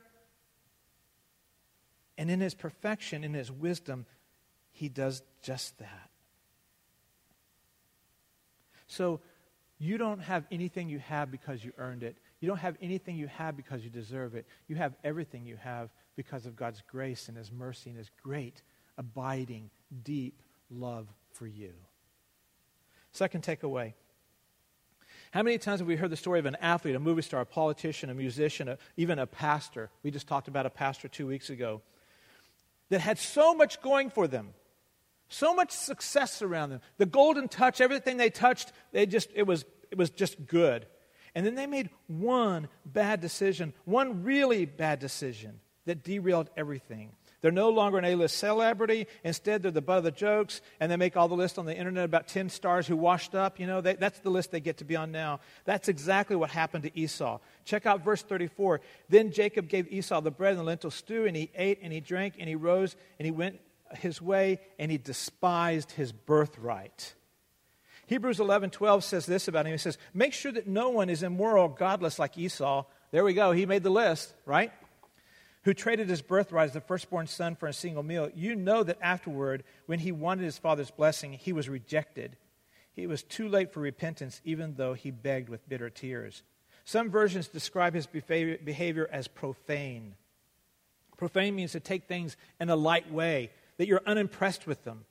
And 2.17 2.31
in 2.31 2.39
His 2.39 2.55
perfection, 2.55 3.25
in 3.25 3.35
His 3.35 3.51
wisdom, 3.51 4.07
He 4.71 4.89
does 4.89 5.25
just 5.43 5.79
that. 5.79 6.11
So, 8.87 9.21
you 9.79 9.97
don't 9.97 10.21
have 10.21 10.45
anything 10.51 10.89
you 10.89 10.99
have 10.99 11.31
because 11.31 11.65
you 11.65 11.73
earned 11.79 12.03
it. 12.03 12.17
You 12.41 12.49
don't 12.49 12.59
have 12.59 12.77
anything 12.83 13.17
you 13.17 13.29
have 13.29 13.57
because 13.57 13.85
you 13.85 13.91
deserve 13.91 14.35
it. 14.35 14.47
You 14.67 14.77
have 14.77 14.95
everything 15.05 15.47
you 15.47 15.57
have 15.57 15.91
because 16.17 16.47
of 16.47 16.57
God's 16.57 16.83
grace 16.91 17.29
and 17.29 17.37
His 17.37 17.53
mercy 17.53 17.91
and 17.91 17.99
His 17.99 18.11
great, 18.23 18.63
abiding, 18.97 19.71
deep 20.03 20.43
love 20.71 21.07
for 21.33 21.47
you. 21.47 21.73
Second 23.13 23.45
takeaway. 23.45 23.95
How 25.31 25.43
many 25.43 25.59
times 25.59 25.81
have 25.81 25.87
we 25.87 25.97
heard 25.97 26.11
the 26.11 26.17
story 26.17 26.39
of 26.39 26.47
an 26.47 26.57
athlete, 26.61 26.97
a 26.97 27.01
movie 27.01 27.23
star, 27.23 27.41
a 27.41 27.47
politician, 27.47 28.11
a 28.11 28.15
musician, 28.15 28.69
a, 28.69 28.79
even 28.97 29.19
a 29.19 29.27
pastor? 29.27 29.91
We 30.03 30.11
just 30.11 30.27
talked 30.27 30.49
about 30.49 30.67
a 30.67 30.71
pastor 30.71 31.07
two 31.07 31.27
weeks 31.27 31.51
ago 31.51 31.83
that 32.89 33.01
had 33.01 33.19
so 33.19 33.55
much 33.55 33.81
going 33.81 34.11
for 34.11 34.27
them 34.27 34.55
so 35.29 35.55
much 35.55 35.71
success 35.71 36.43
around 36.43 36.71
them. 36.71 36.81
The 36.97 37.07
golden 37.07 37.49
touch, 37.49 37.81
everything 37.81 38.17
they 38.17 38.31
touched, 38.31 38.73
they 38.93 39.07
just 39.07 39.31
it 39.35 39.47
was 39.47 39.65
it 39.91 39.99
was 39.99 40.11
just 40.11 40.47
good. 40.47 40.87
And 41.35 41.47
then 41.47 41.55
they 41.55 41.67
made 41.67 41.91
one 42.07 42.69
bad 42.85 43.21
decision, 43.21 43.75
one 43.85 44.25
really 44.25 44.65
bad 44.65 44.99
decision 44.99 45.61
that 45.85 46.03
derailed 46.03 46.51
everything. 46.57 47.13
They're 47.41 47.53
no 47.53 47.69
longer 47.69 47.99
an 47.99 48.05
A-list 48.05 48.37
celebrity. 48.37 49.07
Instead, 49.23 49.63
they're 49.63 49.71
the 49.71 49.81
butt 49.81 49.99
of 49.99 50.05
the 50.05 50.11
jokes, 50.11 50.61
and 50.81 50.91
they 50.91 50.97
make 50.97 51.17
all 51.17 51.29
the 51.29 51.37
lists 51.37 51.57
on 51.57 51.67
the 51.67 51.77
internet 51.77 52.05
about 52.05 52.27
10 52.27 52.49
stars 52.49 52.87
who 52.87 52.97
washed 52.97 53.35
up. 53.35 53.61
You 53.61 53.69
know, 53.69 53.81
they, 53.81 53.95
that's 53.95 54.19
the 54.19 54.31
list 54.31 54.51
they 54.51 54.59
get 54.59 54.79
to 54.79 54.85
be 54.85 54.97
on 54.97 55.13
now. 55.13 55.39
That's 55.65 55.89
exactly 55.89 56.35
what 56.35 56.51
happened 56.51 56.83
to 56.85 56.99
Esau. 56.99 57.39
Check 57.65 57.87
out 57.87 58.05
verse 58.05 58.23
34. 58.23 58.81
Then 59.09 59.31
Jacob 59.31 59.69
gave 59.69 59.91
Esau 59.93 60.21
the 60.21 60.33
bread 60.33 60.51
and 60.51 60.61
the 60.61 60.65
lentil 60.65 60.91
stew, 60.91 61.27
and 61.27 61.37
he 61.37 61.51
ate 61.55 61.79
and 61.81 61.93
he 61.93 62.01
drank, 62.01 62.35
and 62.41 62.49
he 62.49 62.57
rose, 62.57 62.97
and 63.21 63.27
he 63.27 63.31
went 63.31 63.61
his 63.97 64.21
way 64.21 64.61
and 64.79 64.91
he 64.91 64.99
despised 64.99 65.93
his 65.93 66.13
birthright. 66.13 67.15
Hebrews 68.07 68.41
11 68.41 68.71
12 68.71 69.05
says 69.05 69.27
this 69.27 69.49
about 69.49 69.67
him. 69.67 69.73
He 69.73 69.79
says, 69.79 69.99
Make 70.15 70.33
sure 70.33 70.53
that 70.53 70.67
no 70.67 70.89
one 70.89 71.11
is 71.11 71.23
immoral, 71.23 71.69
godless 71.69 72.19
like 72.19 72.39
Esau. 72.39 72.85
There 73.11 73.25
we 73.25 73.35
go. 73.35 73.53
He 73.53 73.67
made 73.67 73.83
the 73.83 73.91
list, 73.91 74.35
right? 74.47 74.73
Who 75.65 75.75
traded 75.75 76.09
his 76.09 76.23
birthright 76.23 76.69
as 76.69 76.73
the 76.73 76.81
firstborn 76.81 77.27
son 77.27 77.55
for 77.57 77.67
a 77.67 77.73
single 77.73 78.03
meal. 78.03 78.31
You 78.35 78.55
know 78.55 78.83
that 78.83 78.99
afterward, 79.03 79.65
when 79.87 79.99
he 79.99 80.13
wanted 80.13 80.45
his 80.45 80.57
father's 80.57 80.91
blessing, 80.91 81.33
he 81.35 81.53
was 81.53 81.69
rejected. 81.69 82.37
He 82.95 83.07
was 83.07 83.23
too 83.23 83.49
late 83.49 83.73
for 83.73 83.81
repentance, 83.81 84.41
even 84.45 84.75
though 84.75 84.95
he 84.95 85.11
begged 85.11 85.49
with 85.49 85.69
bitter 85.69 85.91
tears. 85.91 86.43
Some 86.85 87.11
versions 87.11 87.49
describe 87.49 87.95
his 87.95 88.07
behavior 88.07 89.09
as 89.13 89.29
profane. 89.29 90.15
Profane 91.19 91.55
means 91.55 91.73
to 91.73 91.81
take 91.81 92.05
things 92.05 92.37
in 92.59 92.71
a 92.71 92.77
light 92.77 93.13
way, 93.13 93.51
that 93.79 93.87
you're 93.87 94.03
unimpressed 94.07 94.67
with 94.67 94.85
them. 94.85 95.05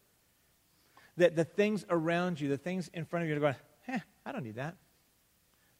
That 1.17 1.35
the 1.35 1.43
things 1.43 1.83
around 1.89 2.39
you, 2.39 2.47
the 2.47 2.57
things 2.57 2.89
in 2.93 3.05
front 3.05 3.23
of 3.23 3.29
you, 3.29 3.35
are 3.35 3.39
going, 3.39 3.55
eh, 3.87 3.99
I 4.25 4.31
don't 4.31 4.43
need 4.43 4.55
that. 4.55 4.75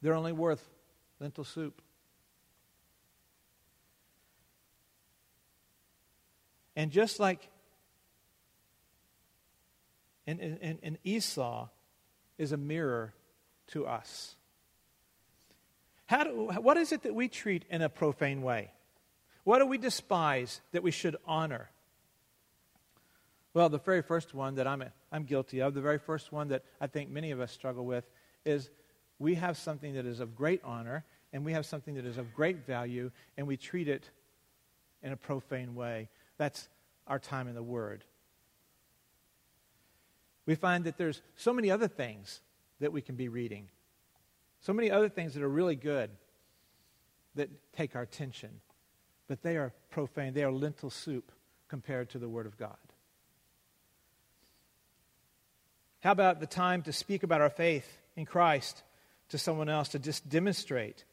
They're 0.02 0.15
only 0.15 0.32
worth 0.32 0.67
lentil 1.19 1.43
soup. 1.43 1.82
And 6.76 6.91
just 6.91 7.19
like 7.19 7.50
and, 10.28 10.41
and, 10.41 10.80
and 10.84 10.97
Esau 11.04 11.69
is 12.38 12.52
a 12.52 12.58
mirror 12.58 13.13
to 13.67 13.88
us. 13.88 14.36
How 16.06 16.26
do, 16.26 16.52
what 16.60 16.78
is 16.78 16.91
it 16.91 17.04
that 17.04 17.15
we 17.15 17.30
treat 17.30 17.63
in 17.69 17.82
a 17.82 17.89
profane 17.89 18.41
way? 18.41 18.71
What 19.45 19.60
do 19.60 19.65
we 19.65 19.78
despise 19.78 20.62
that 20.73 20.84
we 20.84 20.91
should 20.91 21.15
honor? 21.26 21.69
Well, 23.58 23.70
the 23.70 23.80
very 23.80 24.04
first 24.04 24.36
one 24.36 24.54
that 24.54 24.67
I'm, 24.67 24.84
I'm 25.12 25.24
guilty 25.24 25.63
of, 25.63 25.74
the 25.74 25.82
very 25.82 25.98
first 25.98 26.32
one 26.32 26.50
that 26.50 26.63
I 26.80 26.86
think 26.86 27.10
many 27.10 27.32
of 27.32 27.39
us 27.39 27.52
struggle 27.52 27.88
with, 27.88 28.08
is 28.46 28.70
we 29.17 29.34
have 29.34 29.58
something 29.58 29.96
that 29.96 30.06
is 30.06 30.20
of 30.20 30.36
great 30.36 30.62
honor 30.63 31.04
and 31.34 31.43
we 31.43 31.54
have 31.54 31.65
something 31.65 31.96
that 31.96 32.06
is 32.06 32.20
of 32.20 32.36
great 32.36 32.67
value 32.67 33.10
and 33.36 33.48
we 33.48 33.58
treat 33.58 33.88
it 33.88 34.12
in 35.02 35.12
a 35.12 35.17
profane 35.17 35.74
way. 35.74 36.08
That's 36.38 36.70
our 37.08 37.17
time 37.17 37.48
in 37.48 37.56
the 37.56 37.63
Word. 37.63 38.04
We 40.46 40.54
find 40.54 40.84
that 40.84 41.00
there's 41.00 41.24
so 41.36 41.52
many 41.52 41.72
other 41.72 41.88
things 41.88 42.41
that 42.80 42.93
we 42.93 43.02
can 43.02 43.15
be 43.15 43.28
reading, 43.28 43.70
so 44.62 44.72
many 44.72 44.91
other 44.91 45.10
things 45.10 45.34
that 45.34 45.41
are 45.41 45.50
really 45.50 45.76
good 45.76 46.12
that 47.34 47.50
take 47.76 47.96
our 47.96 48.04
attention, 48.04 48.62
but 49.28 49.41
they 49.41 49.58
are 49.58 49.74
profane. 49.89 50.36
They 50.36 50.43
are 50.43 50.52
lentil 50.52 50.91
soup 50.91 51.32
compared 51.67 52.12
to 52.12 52.20
the 52.20 52.30
Word 52.30 52.46
of 52.46 52.56
God. 52.56 52.78
How 56.01 56.12
about 56.12 56.39
the 56.39 56.47
time 56.47 56.83
to 56.83 56.93
speak 56.93 57.23
about 57.23 57.41
our 57.41 57.49
faith 57.49 57.97
in 58.15 58.25
Christ 58.25 58.83
to 59.29 59.38
someone 59.38 59.69
else, 59.69 59.89
to 59.89 59.99
just 59.99 60.29
demonstrate 60.29 61.03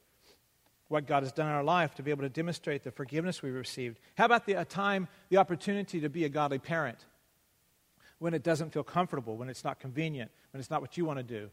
what 0.89 1.07
God 1.07 1.23
has 1.23 1.33
done 1.33 1.47
in 1.47 1.53
our 1.53 1.65
life, 1.65 1.95
to 1.97 2.03
be 2.03 2.11
able 2.11 2.23
to 2.23 2.29
demonstrate 2.29 2.85
the 2.85 2.91
forgiveness 2.91 3.43
we 3.43 3.51
received? 3.51 3.99
How 4.17 4.27
about 4.27 4.47
the 4.47 4.65
time, 4.65 5.09
the 5.31 5.39
opportunity 5.39 6.01
to 6.01 6.09
be 6.09 6.25
a 6.25 6.29
godly 6.29 6.59
parent 6.59 6.99
when 8.19 8.35
it 8.35 8.43
doesn't 8.43 8.73
feel 8.73 8.85
comfortable, 8.85 9.37
when 9.37 9.49
it's 9.49 9.65
not 9.65 9.81
convenient, 9.81 10.31
when 10.53 10.61
it's 10.61 10.71
not 10.71 10.81
what 10.81 10.97
you 10.97 11.05
want 11.05 11.19
to 11.19 11.25
do? 11.25 11.51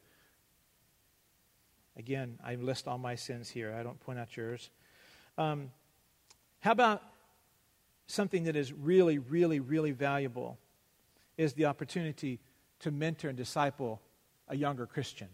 Again, 1.97 2.37
I 2.43 2.55
list 2.55 2.87
all 2.87 2.97
my 2.97 3.15
sins 3.15 3.49
here, 3.49 3.73
I 3.77 3.83
don't 3.83 3.99
point 3.99 4.19
out 4.19 4.35
yours. 4.35 4.69
Um, 5.37 5.71
how 6.59 6.71
about 6.71 7.01
something 8.07 8.43
that 8.43 8.55
is 8.55 8.71
really, 8.71 9.17
really, 9.17 9.59
really 9.59 9.91
valuable 9.91 10.57
is 11.37 11.53
the 11.53 11.65
opportunity 11.65 12.39
to 12.81 12.91
mentor 12.91 13.29
and 13.29 13.37
disciple 13.37 14.01
a 14.47 14.55
younger 14.55 14.85
Christian. 14.85 15.27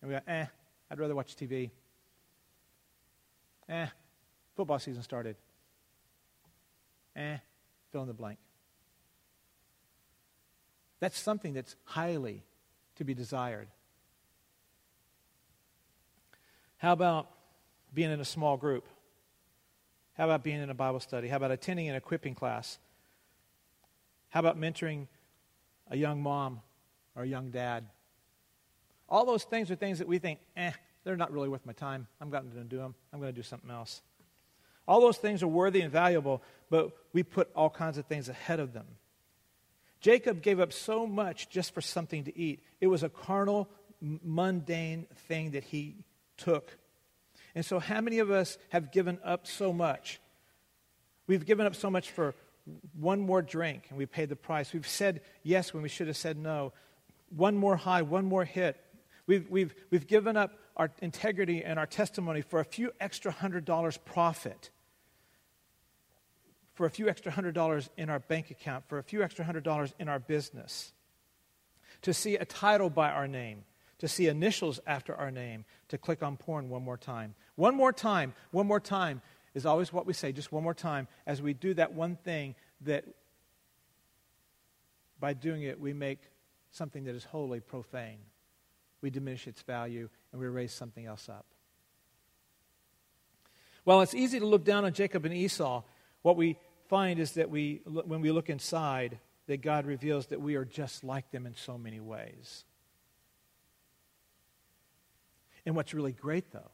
And 0.00 0.10
we 0.10 0.16
go, 0.16 0.22
eh, 0.26 0.46
I'd 0.90 0.98
rather 0.98 1.14
watch 1.14 1.36
TV. 1.36 1.70
Eh, 3.68 3.86
football 4.54 4.78
season 4.78 5.02
started. 5.02 5.36
Eh, 7.16 7.38
fill 7.90 8.02
in 8.02 8.08
the 8.08 8.14
blank. 8.14 8.38
That's 11.00 11.18
something 11.18 11.52
that's 11.52 11.76
highly 11.84 12.42
to 12.96 13.04
be 13.04 13.14
desired. 13.14 13.68
How 16.78 16.92
about 16.92 17.30
being 17.92 18.10
in 18.10 18.20
a 18.20 18.24
small 18.24 18.56
group? 18.56 18.86
How 20.14 20.26
about 20.26 20.44
being 20.44 20.60
in 20.60 20.70
a 20.70 20.74
Bible 20.74 21.00
study? 21.00 21.28
How 21.28 21.36
about 21.36 21.50
attending 21.50 21.88
an 21.88 21.96
equipping 21.96 22.34
class? 22.34 22.78
How 24.28 24.40
about 24.40 24.58
mentoring 24.58 25.06
a 25.90 25.96
young 25.96 26.22
mom, 26.22 26.60
or 27.16 27.22
a 27.22 27.26
young 27.26 27.50
dad. 27.50 27.86
All 29.08 29.26
those 29.26 29.44
things 29.44 29.70
are 29.70 29.76
things 29.76 29.98
that 29.98 30.08
we 30.08 30.18
think, 30.18 30.40
eh, 30.56 30.72
they're 31.04 31.16
not 31.16 31.32
really 31.32 31.48
worth 31.48 31.66
my 31.66 31.72
time. 31.72 32.06
I'm 32.20 32.30
not 32.30 32.42
going 32.42 32.64
to 32.64 32.68
do 32.68 32.78
them. 32.78 32.94
I'm 33.12 33.20
going 33.20 33.32
to 33.32 33.36
do 33.36 33.42
something 33.42 33.70
else. 33.70 34.02
All 34.88 35.00
those 35.00 35.18
things 35.18 35.42
are 35.42 35.48
worthy 35.48 35.80
and 35.80 35.92
valuable, 35.92 36.42
but 36.70 36.90
we 37.12 37.22
put 37.22 37.50
all 37.54 37.70
kinds 37.70 37.98
of 37.98 38.06
things 38.06 38.28
ahead 38.28 38.60
of 38.60 38.72
them. 38.72 38.86
Jacob 40.00 40.42
gave 40.42 40.60
up 40.60 40.72
so 40.72 41.06
much 41.06 41.48
just 41.48 41.72
for 41.72 41.80
something 41.80 42.24
to 42.24 42.38
eat. 42.38 42.62
It 42.80 42.88
was 42.88 43.02
a 43.02 43.08
carnal, 43.08 43.68
mundane 44.00 45.06
thing 45.28 45.52
that 45.52 45.64
he 45.64 45.96
took. 46.36 46.76
And 47.54 47.64
so, 47.64 47.78
how 47.78 48.00
many 48.00 48.18
of 48.18 48.30
us 48.30 48.58
have 48.70 48.92
given 48.92 49.18
up 49.24 49.46
so 49.46 49.72
much? 49.72 50.20
We've 51.26 51.46
given 51.46 51.64
up 51.64 51.74
so 51.74 51.88
much 51.88 52.10
for 52.10 52.34
one 52.98 53.20
more 53.20 53.42
drink 53.42 53.86
and 53.88 53.98
we 53.98 54.06
paid 54.06 54.28
the 54.28 54.36
price. 54.36 54.72
We've 54.72 54.86
said 54.88 55.20
yes 55.42 55.74
when 55.74 55.82
we 55.82 55.88
should 55.88 56.06
have 56.06 56.16
said 56.16 56.36
no. 56.36 56.72
one 57.34 57.56
more 57.56 57.76
high, 57.76 58.02
one 58.02 58.24
more 58.24 58.44
hit. 58.44 58.80
We've, 59.26 59.48
we've, 59.50 59.74
we've 59.90 60.06
given 60.06 60.36
up 60.36 60.52
our 60.76 60.90
integrity 61.00 61.64
and 61.64 61.78
our 61.78 61.86
testimony 61.86 62.42
for 62.42 62.60
a 62.60 62.64
few 62.64 62.92
extra 63.00 63.32
hundred 63.32 63.64
dollars 63.64 63.96
profit, 63.96 64.70
for 66.74 66.86
a 66.86 66.90
few 66.90 67.08
extra 67.08 67.32
hundred 67.32 67.54
dollars 67.54 67.88
in 67.96 68.10
our 68.10 68.18
bank 68.18 68.50
account, 68.50 68.84
for 68.88 68.98
a 68.98 69.02
few 69.02 69.22
extra 69.22 69.44
hundred 69.44 69.64
dollars 69.64 69.94
in 69.98 70.08
our 70.08 70.18
business, 70.18 70.92
to 72.02 72.12
see 72.12 72.36
a 72.36 72.44
title 72.44 72.90
by 72.90 73.10
our 73.10 73.28
name, 73.28 73.64
to 73.98 74.08
see 74.08 74.26
initials 74.26 74.80
after 74.86 75.14
our 75.14 75.30
name, 75.30 75.64
to 75.88 75.96
click 75.96 76.22
on 76.22 76.36
porn 76.36 76.68
one 76.68 76.82
more 76.82 76.98
time. 76.98 77.34
One 77.56 77.76
more 77.76 77.92
time, 77.92 78.34
one 78.50 78.66
more 78.66 78.80
time 78.80 79.22
is 79.54 79.64
always 79.64 79.92
what 79.92 80.06
we 80.06 80.12
say, 80.12 80.32
just 80.32 80.52
one 80.52 80.62
more 80.62 80.74
time, 80.74 81.08
as 81.26 81.40
we 81.40 81.54
do 81.54 81.74
that 81.74 81.92
one 81.92 82.16
thing 82.16 82.54
that 82.82 83.04
by 85.20 85.32
doing 85.32 85.62
it 85.62 85.80
we 85.80 85.92
make 85.92 86.18
something 86.70 87.04
that 87.04 87.14
is 87.14 87.24
wholly 87.24 87.60
profane. 87.60 88.18
We 89.00 89.10
diminish 89.10 89.46
its 89.46 89.62
value 89.62 90.08
and 90.32 90.40
we 90.40 90.48
raise 90.48 90.72
something 90.72 91.06
else 91.06 91.28
up. 91.28 91.46
Well, 93.84 94.00
it's 94.00 94.14
easy 94.14 94.40
to 94.40 94.46
look 94.46 94.64
down 94.64 94.84
on 94.84 94.92
Jacob 94.92 95.24
and 95.24 95.34
Esau. 95.34 95.82
What 96.22 96.36
we 96.36 96.56
find 96.88 97.20
is 97.20 97.32
that 97.32 97.50
we, 97.50 97.82
when 97.84 98.22
we 98.22 98.30
look 98.30 98.48
inside, 98.48 99.18
that 99.46 99.60
God 99.60 99.84
reveals 99.84 100.26
that 100.26 100.40
we 100.40 100.54
are 100.54 100.64
just 100.64 101.04
like 101.04 101.30
them 101.30 101.46
in 101.46 101.54
so 101.54 101.76
many 101.76 102.00
ways. 102.00 102.64
And 105.66 105.76
what's 105.76 105.94
really 105.94 106.12
great, 106.12 106.50
though, 106.50 106.70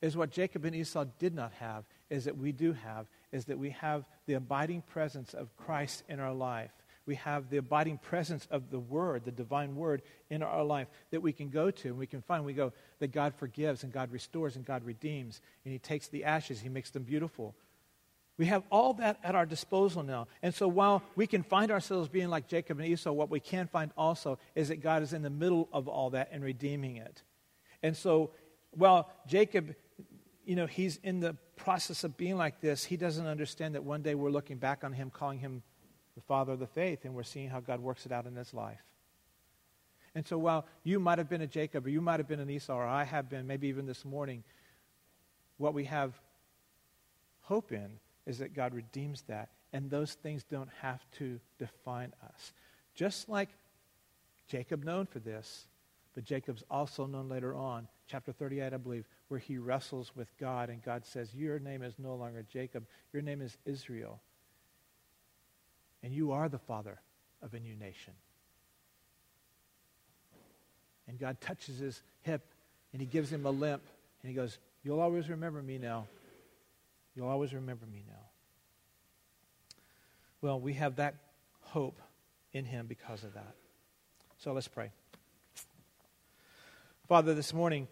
is 0.00 0.16
what 0.16 0.30
Jacob 0.30 0.64
and 0.64 0.74
Esau 0.74 1.04
did 1.18 1.34
not 1.34 1.52
have, 1.54 1.84
is 2.10 2.24
that 2.24 2.36
we 2.36 2.52
do 2.52 2.72
have, 2.72 3.06
is 3.32 3.46
that 3.46 3.58
we 3.58 3.70
have 3.70 4.04
the 4.26 4.34
abiding 4.34 4.82
presence 4.82 5.34
of 5.34 5.56
Christ 5.56 6.02
in 6.08 6.20
our 6.20 6.32
life. 6.32 6.72
We 7.06 7.14
have 7.16 7.48
the 7.48 7.56
abiding 7.56 7.98
presence 7.98 8.46
of 8.50 8.70
the 8.70 8.78
Word, 8.78 9.24
the 9.24 9.30
divine 9.30 9.76
Word, 9.76 10.02
in 10.28 10.42
our 10.42 10.64
life 10.64 10.88
that 11.10 11.22
we 11.22 11.32
can 11.32 11.48
go 11.48 11.70
to 11.70 11.88
and 11.88 11.98
we 11.98 12.06
can 12.06 12.20
find. 12.20 12.44
We 12.44 12.52
go 12.52 12.72
that 12.98 13.12
God 13.12 13.34
forgives 13.34 13.82
and 13.82 13.92
God 13.92 14.12
restores 14.12 14.56
and 14.56 14.64
God 14.64 14.84
redeems, 14.84 15.40
and 15.64 15.72
He 15.72 15.78
takes 15.78 16.08
the 16.08 16.24
ashes, 16.24 16.60
He 16.60 16.68
makes 16.68 16.90
them 16.90 17.04
beautiful. 17.04 17.54
We 18.36 18.46
have 18.46 18.62
all 18.70 18.92
that 18.94 19.18
at 19.24 19.34
our 19.34 19.46
disposal 19.46 20.04
now. 20.04 20.28
And 20.42 20.54
so 20.54 20.68
while 20.68 21.02
we 21.16 21.26
can 21.26 21.42
find 21.42 21.72
ourselves 21.72 22.08
being 22.08 22.28
like 22.28 22.46
Jacob 22.46 22.78
and 22.78 22.86
Esau, 22.86 23.10
what 23.10 23.30
we 23.30 23.40
can 23.40 23.66
find 23.66 23.90
also 23.96 24.38
is 24.54 24.68
that 24.68 24.80
God 24.80 25.02
is 25.02 25.12
in 25.12 25.22
the 25.22 25.30
middle 25.30 25.68
of 25.72 25.88
all 25.88 26.10
that 26.10 26.28
and 26.30 26.44
redeeming 26.44 26.98
it. 26.98 27.22
And 27.82 27.96
so 27.96 28.30
while 28.70 29.10
Jacob, 29.26 29.74
you 30.44 30.54
know, 30.54 30.66
he's 30.66 30.98
in 31.02 31.18
the 31.18 31.36
process 31.58 32.04
of 32.04 32.16
being 32.16 32.36
like 32.36 32.60
this, 32.60 32.84
he 32.84 32.96
doesn't 32.96 33.26
understand 33.26 33.74
that 33.74 33.84
one 33.84 34.02
day 34.02 34.14
we're 34.14 34.30
looking 34.30 34.56
back 34.56 34.84
on 34.84 34.92
him, 34.92 35.10
calling 35.10 35.38
him 35.38 35.62
the 36.14 36.22
father 36.22 36.52
of 36.52 36.58
the 36.58 36.66
faith, 36.66 37.04
and 37.04 37.14
we're 37.14 37.22
seeing 37.22 37.48
how 37.48 37.60
God 37.60 37.80
works 37.80 38.06
it 38.06 38.12
out 38.12 38.26
in 38.26 38.34
his 38.34 38.54
life. 38.54 38.82
And 40.14 40.26
so 40.26 40.38
while 40.38 40.66
you 40.82 40.98
might 40.98 41.18
have 41.18 41.28
been 41.28 41.42
a 41.42 41.46
Jacob, 41.46 41.86
or 41.86 41.90
you 41.90 42.00
might 42.00 42.18
have 42.18 42.28
been 42.28 42.40
an 42.40 42.50
Esau, 42.50 42.74
or 42.74 42.86
I 42.86 43.04
have 43.04 43.28
been, 43.28 43.46
maybe 43.46 43.68
even 43.68 43.86
this 43.86 44.04
morning, 44.04 44.42
what 45.58 45.74
we 45.74 45.84
have 45.84 46.18
hope 47.42 47.72
in 47.72 47.88
is 48.26 48.38
that 48.38 48.54
God 48.54 48.74
redeems 48.74 49.22
that, 49.28 49.50
and 49.72 49.90
those 49.90 50.14
things 50.14 50.44
don't 50.44 50.70
have 50.80 51.04
to 51.18 51.38
define 51.58 52.12
us. 52.24 52.52
Just 52.94 53.28
like 53.28 53.50
Jacob 54.48 54.84
known 54.84 55.06
for 55.06 55.18
this, 55.18 55.66
but 56.14 56.24
Jacob's 56.24 56.64
also 56.70 57.06
known 57.06 57.28
later 57.28 57.54
on, 57.54 57.86
chapter 58.06 58.32
38, 58.32 58.72
I 58.72 58.76
believe, 58.76 59.06
where 59.28 59.40
he 59.40 59.58
wrestles 59.58 60.12
with 60.16 60.28
God, 60.38 60.70
and 60.70 60.82
God 60.82 61.04
says, 61.06 61.34
Your 61.34 61.58
name 61.58 61.82
is 61.82 61.94
no 61.98 62.14
longer 62.14 62.44
Jacob, 62.50 62.86
your 63.12 63.22
name 63.22 63.40
is 63.40 63.56
Israel. 63.64 64.20
And 66.02 66.12
you 66.12 66.32
are 66.32 66.48
the 66.48 66.58
father 66.58 67.00
of 67.42 67.54
a 67.54 67.60
new 67.60 67.74
nation. 67.74 68.14
And 71.06 71.18
God 71.18 71.40
touches 71.40 71.78
his 71.78 72.02
hip, 72.22 72.42
and 72.92 73.00
he 73.00 73.06
gives 73.06 73.32
him 73.32 73.46
a 73.46 73.50
limp, 73.50 73.82
and 74.22 74.30
he 74.30 74.34
goes, 74.34 74.58
You'll 74.82 75.00
always 75.00 75.28
remember 75.28 75.62
me 75.62 75.78
now. 75.78 76.06
You'll 77.14 77.28
always 77.28 77.52
remember 77.52 77.84
me 77.86 78.04
now. 78.06 78.14
Well, 80.40 80.60
we 80.60 80.74
have 80.74 80.96
that 80.96 81.16
hope 81.60 82.00
in 82.52 82.64
him 82.64 82.86
because 82.86 83.24
of 83.24 83.34
that. 83.34 83.54
So 84.38 84.52
let's 84.52 84.68
pray. 84.68 84.92
Father, 87.08 87.34
this 87.34 87.52
morning, 87.52 87.88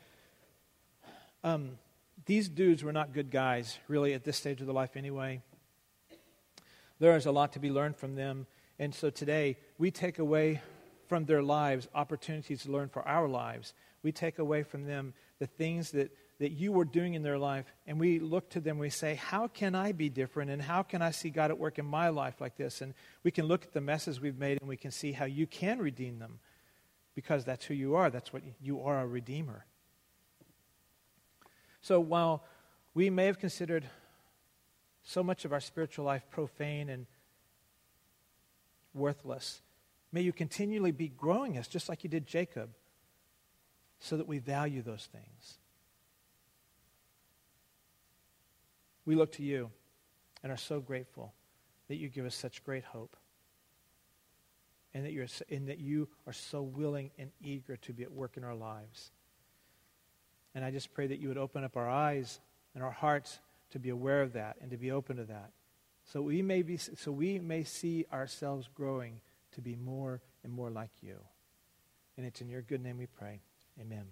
um, 1.46 1.78
these 2.24 2.48
dudes 2.48 2.82
were 2.82 2.92
not 2.92 3.12
good 3.12 3.30
guys, 3.30 3.78
really, 3.86 4.14
at 4.14 4.24
this 4.24 4.36
stage 4.36 4.60
of 4.60 4.66
their 4.66 4.74
life 4.74 4.96
anyway. 4.96 5.40
There 6.98 7.16
is 7.16 7.26
a 7.26 7.30
lot 7.30 7.52
to 7.52 7.60
be 7.60 7.70
learned 7.70 7.96
from 7.96 8.16
them. 8.16 8.48
And 8.80 8.92
so 8.92 9.10
today, 9.10 9.56
we 9.78 9.92
take 9.92 10.18
away 10.18 10.60
from 11.06 11.24
their 11.24 11.44
lives 11.44 11.86
opportunities 11.94 12.64
to 12.64 12.72
learn 12.72 12.88
for 12.88 13.06
our 13.06 13.28
lives. 13.28 13.74
We 14.02 14.10
take 14.10 14.40
away 14.40 14.64
from 14.64 14.86
them 14.86 15.14
the 15.38 15.46
things 15.46 15.92
that, 15.92 16.10
that 16.40 16.50
you 16.50 16.72
were 16.72 16.84
doing 16.84 17.14
in 17.14 17.22
their 17.22 17.38
life, 17.38 17.72
and 17.86 18.00
we 18.00 18.18
look 18.18 18.50
to 18.50 18.60
them, 18.60 18.78
we 18.78 18.90
say, 18.90 19.14
How 19.14 19.46
can 19.46 19.76
I 19.76 19.92
be 19.92 20.08
different? 20.08 20.50
And 20.50 20.60
how 20.60 20.82
can 20.82 21.00
I 21.00 21.12
see 21.12 21.30
God 21.30 21.52
at 21.52 21.58
work 21.58 21.78
in 21.78 21.86
my 21.86 22.08
life 22.08 22.40
like 22.40 22.56
this? 22.56 22.80
And 22.80 22.92
we 23.22 23.30
can 23.30 23.46
look 23.46 23.62
at 23.62 23.72
the 23.72 23.80
messes 23.80 24.20
we've 24.20 24.38
made, 24.38 24.58
and 24.60 24.68
we 24.68 24.76
can 24.76 24.90
see 24.90 25.12
how 25.12 25.26
you 25.26 25.46
can 25.46 25.78
redeem 25.78 26.18
them 26.18 26.40
because 27.14 27.44
that's 27.44 27.66
who 27.66 27.74
you 27.74 27.94
are. 27.94 28.10
That's 28.10 28.32
what 28.32 28.42
you 28.60 28.82
are 28.82 29.00
a 29.00 29.06
redeemer. 29.06 29.64
So 31.86 32.00
while 32.00 32.42
we 32.94 33.10
may 33.10 33.26
have 33.26 33.38
considered 33.38 33.84
so 35.04 35.22
much 35.22 35.44
of 35.44 35.52
our 35.52 35.60
spiritual 35.60 36.04
life 36.04 36.28
profane 36.28 36.88
and 36.88 37.06
worthless, 38.92 39.62
may 40.10 40.20
you 40.20 40.32
continually 40.32 40.90
be 40.90 41.06
growing 41.06 41.56
us 41.56 41.68
just 41.68 41.88
like 41.88 42.02
you 42.02 42.10
did 42.10 42.26
Jacob 42.26 42.70
so 44.00 44.16
that 44.16 44.26
we 44.26 44.40
value 44.40 44.82
those 44.82 45.08
things. 45.12 45.58
We 49.04 49.14
look 49.14 49.30
to 49.34 49.44
you 49.44 49.70
and 50.42 50.50
are 50.50 50.56
so 50.56 50.80
grateful 50.80 51.34
that 51.86 51.98
you 51.98 52.08
give 52.08 52.26
us 52.26 52.34
such 52.34 52.64
great 52.64 52.82
hope 52.82 53.16
and 54.92 55.04
that, 55.04 55.12
you're, 55.12 55.28
and 55.50 55.68
that 55.68 55.78
you 55.78 56.08
are 56.26 56.32
so 56.32 56.62
willing 56.62 57.12
and 57.16 57.30
eager 57.40 57.76
to 57.76 57.92
be 57.92 58.02
at 58.02 58.10
work 58.10 58.36
in 58.36 58.42
our 58.42 58.56
lives. 58.56 59.12
And 60.56 60.64
I 60.64 60.70
just 60.70 60.94
pray 60.94 61.06
that 61.06 61.20
you 61.20 61.28
would 61.28 61.36
open 61.36 61.64
up 61.64 61.76
our 61.76 61.88
eyes 61.88 62.40
and 62.74 62.82
our 62.82 62.90
hearts 62.90 63.40
to 63.72 63.78
be 63.78 63.90
aware 63.90 64.22
of 64.22 64.32
that 64.32 64.56
and 64.62 64.70
to 64.70 64.78
be 64.78 64.90
open 64.90 65.18
to 65.18 65.24
that. 65.24 65.50
So 66.10 66.22
we 66.22 66.40
may, 66.40 66.62
be, 66.62 66.78
so 66.78 67.12
we 67.12 67.38
may 67.38 67.62
see 67.62 68.06
ourselves 68.10 68.66
growing 68.74 69.20
to 69.52 69.60
be 69.60 69.76
more 69.76 70.22
and 70.42 70.50
more 70.50 70.70
like 70.70 70.92
you. 71.02 71.18
And 72.16 72.24
it's 72.24 72.40
in 72.40 72.48
your 72.48 72.62
good 72.62 72.82
name 72.82 72.96
we 72.96 73.06
pray. 73.06 73.40
Amen. 73.78 74.06